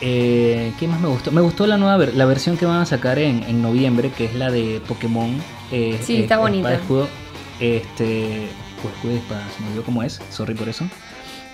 [0.00, 1.32] Eh, ¿Qué más me gustó?
[1.32, 4.52] Me gustó la nueva la versión que van a sacar en, noviembre, que es la
[4.52, 5.36] de Pokémon.
[5.72, 6.72] Eh, sí, está bonita.
[6.72, 7.08] escudo,
[7.58, 8.46] este,
[8.80, 10.84] pues escudo espada, se me olvidó cómo es, sorry por eso.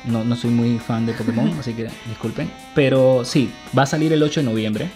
[0.05, 2.51] No, no soy muy fan de Pokémon, así que disculpen.
[2.75, 4.91] Pero sí, va a salir el 8 de noviembre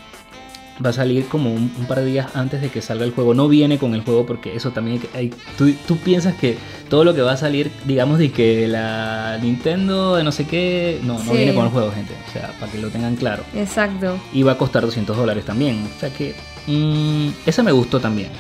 [0.85, 3.35] va a salir como un, par de días antes de que salga el juego.
[3.35, 6.57] No viene con el juego porque eso también hay, tú, tú, piensas que
[6.89, 11.01] todo lo que va a salir, digamos, de que la Nintendo de no sé qué,
[11.03, 12.15] no, no viene con el juego, gente.
[12.29, 13.45] O sea, para que lo tengan claro.
[13.55, 14.19] Exacto.
[14.33, 15.87] Y va a costar 200 dólares también.
[15.97, 16.35] O sea que
[16.67, 18.31] mm, esa me gustó también.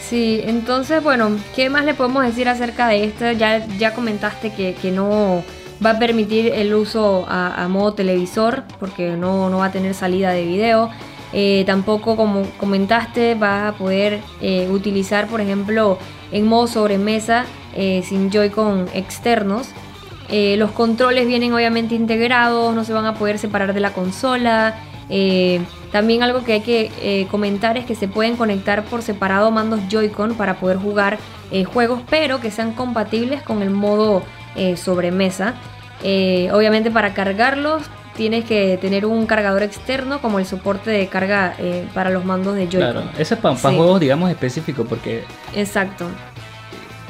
[0.00, 3.30] Sí, entonces, bueno, ¿qué más le podemos decir acerca de esto?
[3.30, 5.44] Ya, ya comentaste que, que no
[5.84, 10.30] va a permitir el uso a, modo televisor porque no, no va a tener salida
[10.32, 10.90] de video.
[11.32, 15.98] Eh, tampoco, como comentaste, vas a poder eh, utilizar, por ejemplo,
[16.32, 19.68] en modo sobremesa eh, sin Joy-Con externos.
[20.30, 24.74] los controles vienen obviamente integrados, no se van a poder separar de la consola.
[25.90, 30.34] también algo que hay que comentar es que se pueden conectar por separado mandos Joy-Con
[30.34, 31.18] para poder jugar
[31.72, 34.22] juegos, pero que sean compatibles con el modo
[34.76, 35.54] sobremesa.
[36.52, 37.82] obviamente para cargarlos
[38.20, 42.54] tienes que tener un cargador externo como el soporte de carga eh, para los mandos
[42.54, 42.92] de Joy-Con.
[42.92, 45.24] Claro, ese es para juegos, digamos, específicos porque...
[45.54, 46.06] Exacto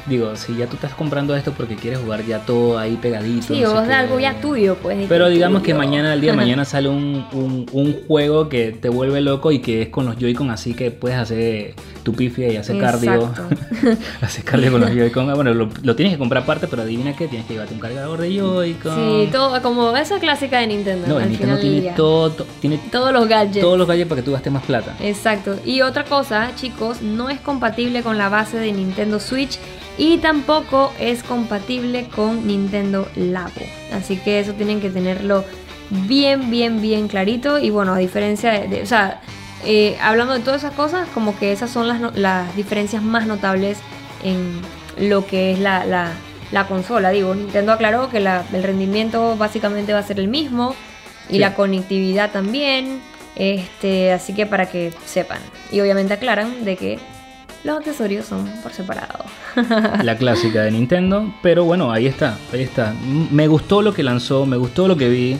[0.05, 3.53] digo, si ya tú estás comprando esto porque quieres jugar ya todo ahí pegadito.
[3.53, 5.05] Sí, o sea, algo ya tuyo, pues.
[5.07, 9.21] Pero digamos que mañana, el día de mañana sale un, un, juego que te vuelve
[9.21, 12.79] loco y que es con los Joy-Con, así que puedes hacer tu pifia y hacer
[12.79, 13.31] cardio.
[14.21, 15.33] hacer cardio con los Joy-Con.
[15.33, 18.35] Bueno, lo, tienes que comprar aparte, pero adivina qué, tienes que llevarte un cargador de
[18.35, 18.95] Joy-Con.
[18.95, 21.07] Sí, todo, como esa clásica de Nintendo.
[21.07, 23.61] No, Nintendo tiene, todo, tiene todos los gadgets.
[23.61, 24.95] Todos los gadgets para que tú gastes más plata.
[24.99, 25.57] Exacto.
[25.65, 29.59] Y otra cosa, chicos, no es compatible con la base de Nintendo Switch
[29.97, 33.51] y tampoco es compatible con Nintendo Labo.
[33.93, 35.43] Así que eso tienen que tenerlo
[36.07, 37.59] bien, bien, bien clarito.
[37.59, 39.21] Y bueno, a diferencia de, o sea,
[39.65, 43.77] eh, hablando de todas esas cosas, como que esas son las, las diferencias más notables
[44.23, 44.61] en
[44.97, 47.09] lo que es la, la, consola.
[47.11, 50.75] Digo, Nintendo aclaró que el rendimiento básicamente va a ser el mismo
[51.29, 53.01] y la conectividad también.
[53.35, 55.39] Este, así que para que sepan.
[55.71, 56.99] Y obviamente aclaran de que
[57.63, 59.25] los accesorios son por separado.
[60.03, 62.93] La clásica de Nintendo, pero bueno, ahí está, ahí está.
[63.31, 65.37] Me gustó lo que lanzó, me gustó lo que vi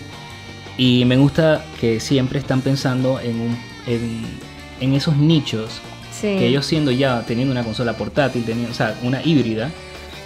[0.78, 3.58] y me gusta que siempre están pensando en,
[3.88, 5.80] en, esos nichos
[6.22, 9.72] que ellos siendo ya teniendo una consola portátil, teniendo, o sea, una híbrida,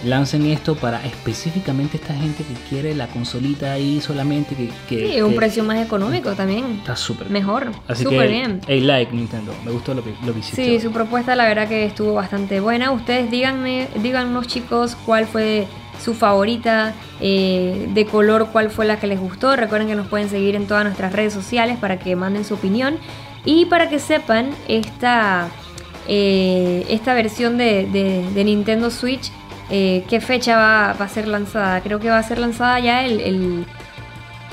[0.04, 5.22] lancen esto para específicamente esta gente que quiere la consolita ahí solamente que, que sí,
[5.22, 6.64] un precio más económico también.
[6.78, 8.60] está súper mejor así súper bien.
[8.66, 9.54] hey like Nintendo.
[9.64, 12.90] Me gustó lo que lo que sí su propuesta la verdad que estuvo bastante buena.
[12.90, 15.66] Ustedes díganme díganos chicos cuál fue
[16.02, 19.56] su favorita eh, de color cuál fue la que les gustó.
[19.56, 22.98] Recuerden que nos pueden seguir en todas nuestras redes sociales para que manden su opinión
[23.46, 25.48] y para que sepan esta
[26.08, 27.86] eh, esta versión de,
[28.34, 29.30] Nintendo Switch,
[29.70, 31.80] eh, ¿qué fecha va, a ser lanzada?
[31.80, 33.66] Creo que va a ser lanzada ya el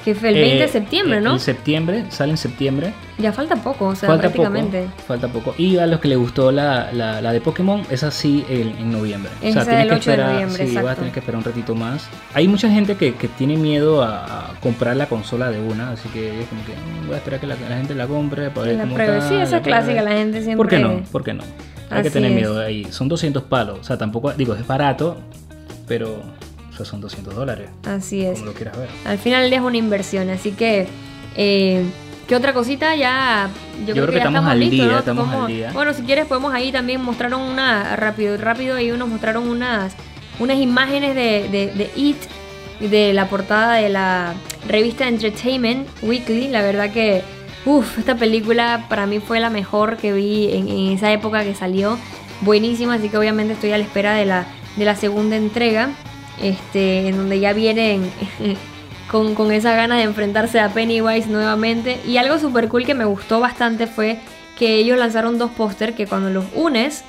[0.04, 1.34] que fue el 20 de eh, septiembre, ¿no?
[1.34, 2.94] En septiembre, sale en septiembre.
[3.18, 4.84] Ya falta poco, o sea, falta prácticamente.
[4.84, 5.56] Poco, falta poco.
[5.58, 9.32] Y a los que les gustó la, la, de Pokémon, es así en, noviembre.
[9.42, 12.08] o sea, tienes que esperar, sí, vas a tener que esperar un ratito más.
[12.34, 16.42] Hay mucha gente que, que tiene miedo a, comprar la consola de una, así que
[16.42, 18.98] es como que mm, voy a esperar que la, gente la compre para ver cómo
[18.98, 20.58] está, Sí, esa clásica, la gente siempre...
[20.58, 21.04] ¿Por qué no?
[21.12, 21.44] ¿Por qué no?
[21.90, 22.86] Hay que tener miedo ahí.
[22.92, 25.18] Son 200 palos, o sea, tampoco, digo, es barato,
[25.88, 26.22] pero
[26.74, 27.70] o sea, son 200 dólares.
[27.86, 28.40] Así es.
[28.40, 28.90] Como lo quieras ver.
[29.06, 30.88] Al final es una inversión, así que...
[31.36, 31.84] Eh,
[32.28, 32.96] ¿Qué otra cosita?
[32.96, 33.50] Ya,
[33.86, 35.72] yo, creo, que, ya estamos, al día, estamos al día.
[35.74, 39.94] Bueno, si quieres podemos ahí también mostraron una rápido, rápido ahí nos mostraron unas
[40.40, 42.18] unas imágenes de, de, de It
[42.80, 44.34] de la portada de la
[44.68, 46.48] revista Entertainment Weekly.
[46.48, 47.24] La verdad que,
[47.66, 51.56] uff, esta película para mí fue la mejor que vi en, en, esa época que
[51.56, 52.00] salió.
[52.42, 54.46] Buenísima, así que obviamente estoy a la espera de la,
[54.78, 55.90] de la segunda entrega
[56.44, 58.12] este, en donde ya vienen
[59.12, 62.00] con, con esa gana de enfrentarse a Pennywise nuevamente.
[62.06, 64.20] Y algo súper cool que me gustó bastante fue
[64.58, 67.04] que ellos lanzaron dos póster que cuando los unes,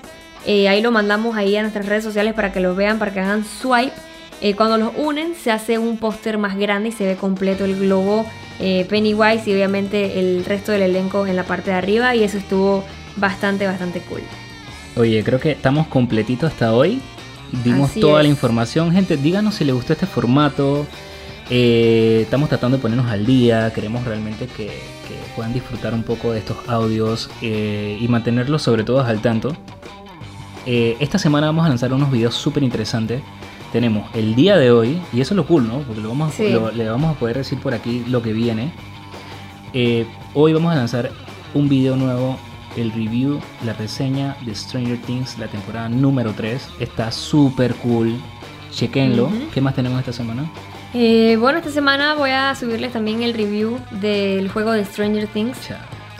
[0.46, 3.20] eh, ahí lo mandamos ahí a nuestras redes sociales para que lo vean, para que
[3.20, 3.92] hagan swipe.
[4.40, 7.78] Eh, cuando los unen se hace un póster más grande y se ve completo el
[7.78, 8.26] globo
[8.60, 12.38] eh, Pennywise y obviamente el resto del elenco en la parte de arriba y eso
[12.38, 12.84] estuvo
[13.16, 14.22] bastante, bastante cool.
[14.96, 17.00] Oye, creo que estamos completitos hasta hoy
[17.64, 18.92] dimos toda la información.
[18.92, 20.86] Gente, díganos si les gustó este formato.
[21.50, 23.72] Eh, estamos tratando de ponernos al día.
[23.72, 24.70] Queremos realmente que,
[25.36, 29.54] puedan disfrutar un poco de estos audios eh, y mantenerlos sobre todo al tanto.
[30.66, 33.20] Eh, esta semana vamos a lanzar unos videos súper interesantes.
[33.72, 35.80] Tenemos el día de hoy, y eso es lo cool, ¿no?
[35.80, 38.72] Porque lo vamos, le vamos a poder decir por aquí lo que viene.
[40.34, 41.10] hoy vamos a lanzar
[41.54, 42.38] un video nuevo
[42.76, 46.68] el review, la reseña de Stranger Things, la temporada número 3.
[46.80, 48.16] Está súper cool.
[48.70, 49.30] Chequenlo.
[49.52, 50.50] ¿Qué más tenemos esta semana?
[50.92, 55.58] Eh, bueno, esta semana voy a subirles también el review del juego de Stranger Things.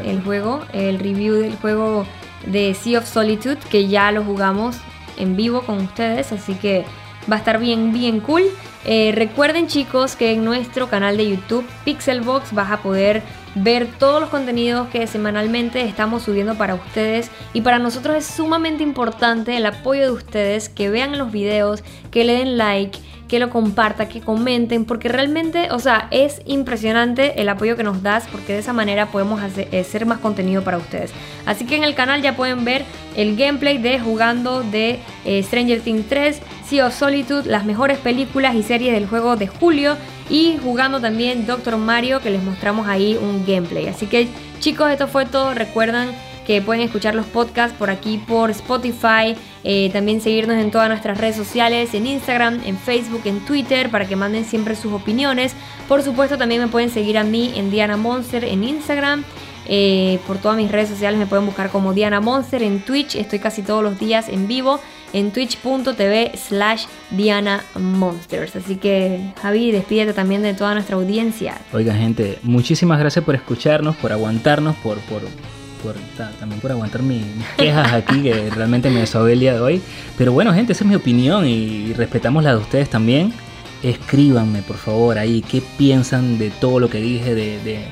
[0.04, 2.04] el juego, el review del juego
[2.46, 4.76] de Sea of Solitude, que ya lo jugamos
[5.16, 6.84] en vivo con ustedes, así que
[7.30, 8.42] va a estar bien, bien cool.
[8.84, 13.22] Eh, recuerden chicos que en nuestro canal de YouTube Pixelbox vas a poder
[13.54, 18.82] ver todos los contenidos que semanalmente estamos subiendo para ustedes y para nosotros es sumamente
[18.82, 22.98] importante el apoyo de ustedes, que vean los videos, que le den like
[23.34, 28.00] que lo comparta, que comenten, porque realmente, o sea, es impresionante el apoyo que nos
[28.00, 31.10] das, porque de esa manera podemos hacer, eh, más contenido para ustedes.
[31.44, 32.84] Así que en el canal ya pueden ver
[33.16, 38.54] el gameplay de jugando de eh, Stranger Things 3, Sea of Solitude, las mejores películas
[38.54, 39.96] y series del juego de julio,
[40.30, 43.88] y jugando también Doctor Mario, que les mostramos ahí un gameplay.
[43.88, 44.28] Así que
[44.60, 45.54] chicos, esto fue todo.
[45.54, 46.10] Recuerdan
[46.46, 51.18] que pueden escuchar los podcasts por aquí por Spotify, eh, también seguirnos en todas nuestras
[51.18, 55.54] redes sociales, en Instagram, en Facebook, en Twitter, para que manden siempre sus opiniones.
[55.88, 59.24] Por supuesto también me pueden seguir a mí en Diana Monster en Instagram.
[59.66, 63.16] Eh, por todas mis redes sociales me pueden buscar como Diana Monster en Twitch.
[63.16, 64.80] Estoy casi todos los días en vivo
[65.14, 68.56] en twitch.tv slash Diana Monsters.
[68.56, 71.56] Así que Javi, despídete también de toda nuestra audiencia.
[71.72, 75.22] Oiga gente, muchísimas gracias por escucharnos, por aguantarnos, por, por
[76.38, 77.24] también por aguantar mis,
[77.56, 79.82] quejas aquí, que realmente me desahogé el día de hoy.
[80.16, 83.32] Pero bueno, gente, esa es mi opinión y respetamos la de ustedes también.
[83.82, 87.84] Escríbanme, por favor, ahí qué piensan de todo lo que dije, de,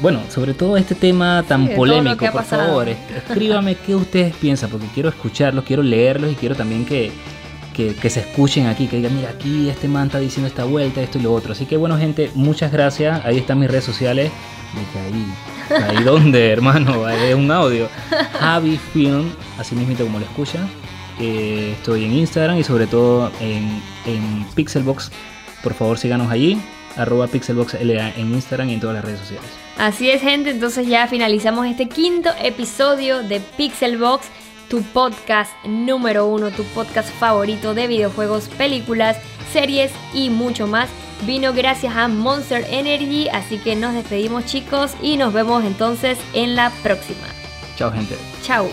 [0.00, 5.08] bueno, sobre todo este tema tan polémico, por favor, escríbanme qué ustedes piensan, porque quiero
[5.08, 7.12] escucharlos, quiero leerlos y quiero también que,
[7.86, 11.18] que, se escuchen aquí, que digan, mira, aquí este man está diciendo esta vuelta, esto
[11.18, 11.52] y lo otro.
[11.52, 13.24] Así que bueno, gente, muchas gracias.
[13.24, 14.32] Ahí están mis redes sociales.
[14.96, 17.88] ahí Ahí donde, hermano, es un audio.
[18.40, 20.66] Javi Film, así mismo como lo escucha.
[21.20, 25.12] Eh, estoy en Instagram y sobre todo en, en Pixelbox.
[25.62, 26.60] Por favor, síganos allí.
[26.96, 29.48] Arroba PixelboxLA en Instagram y en todas las redes sociales.
[29.76, 30.50] Así es, gente.
[30.50, 34.26] Entonces ya finalizamos este quinto episodio de Pixelbox
[34.68, 39.16] tu podcast número uno, tu podcast favorito de videojuegos, películas,
[39.52, 40.88] series y mucho más
[41.26, 43.28] vino gracias a Monster Energy.
[43.28, 47.26] Así que nos despedimos chicos y nos vemos entonces en la próxima.
[47.76, 48.16] Chao gente.
[48.42, 48.68] Chao.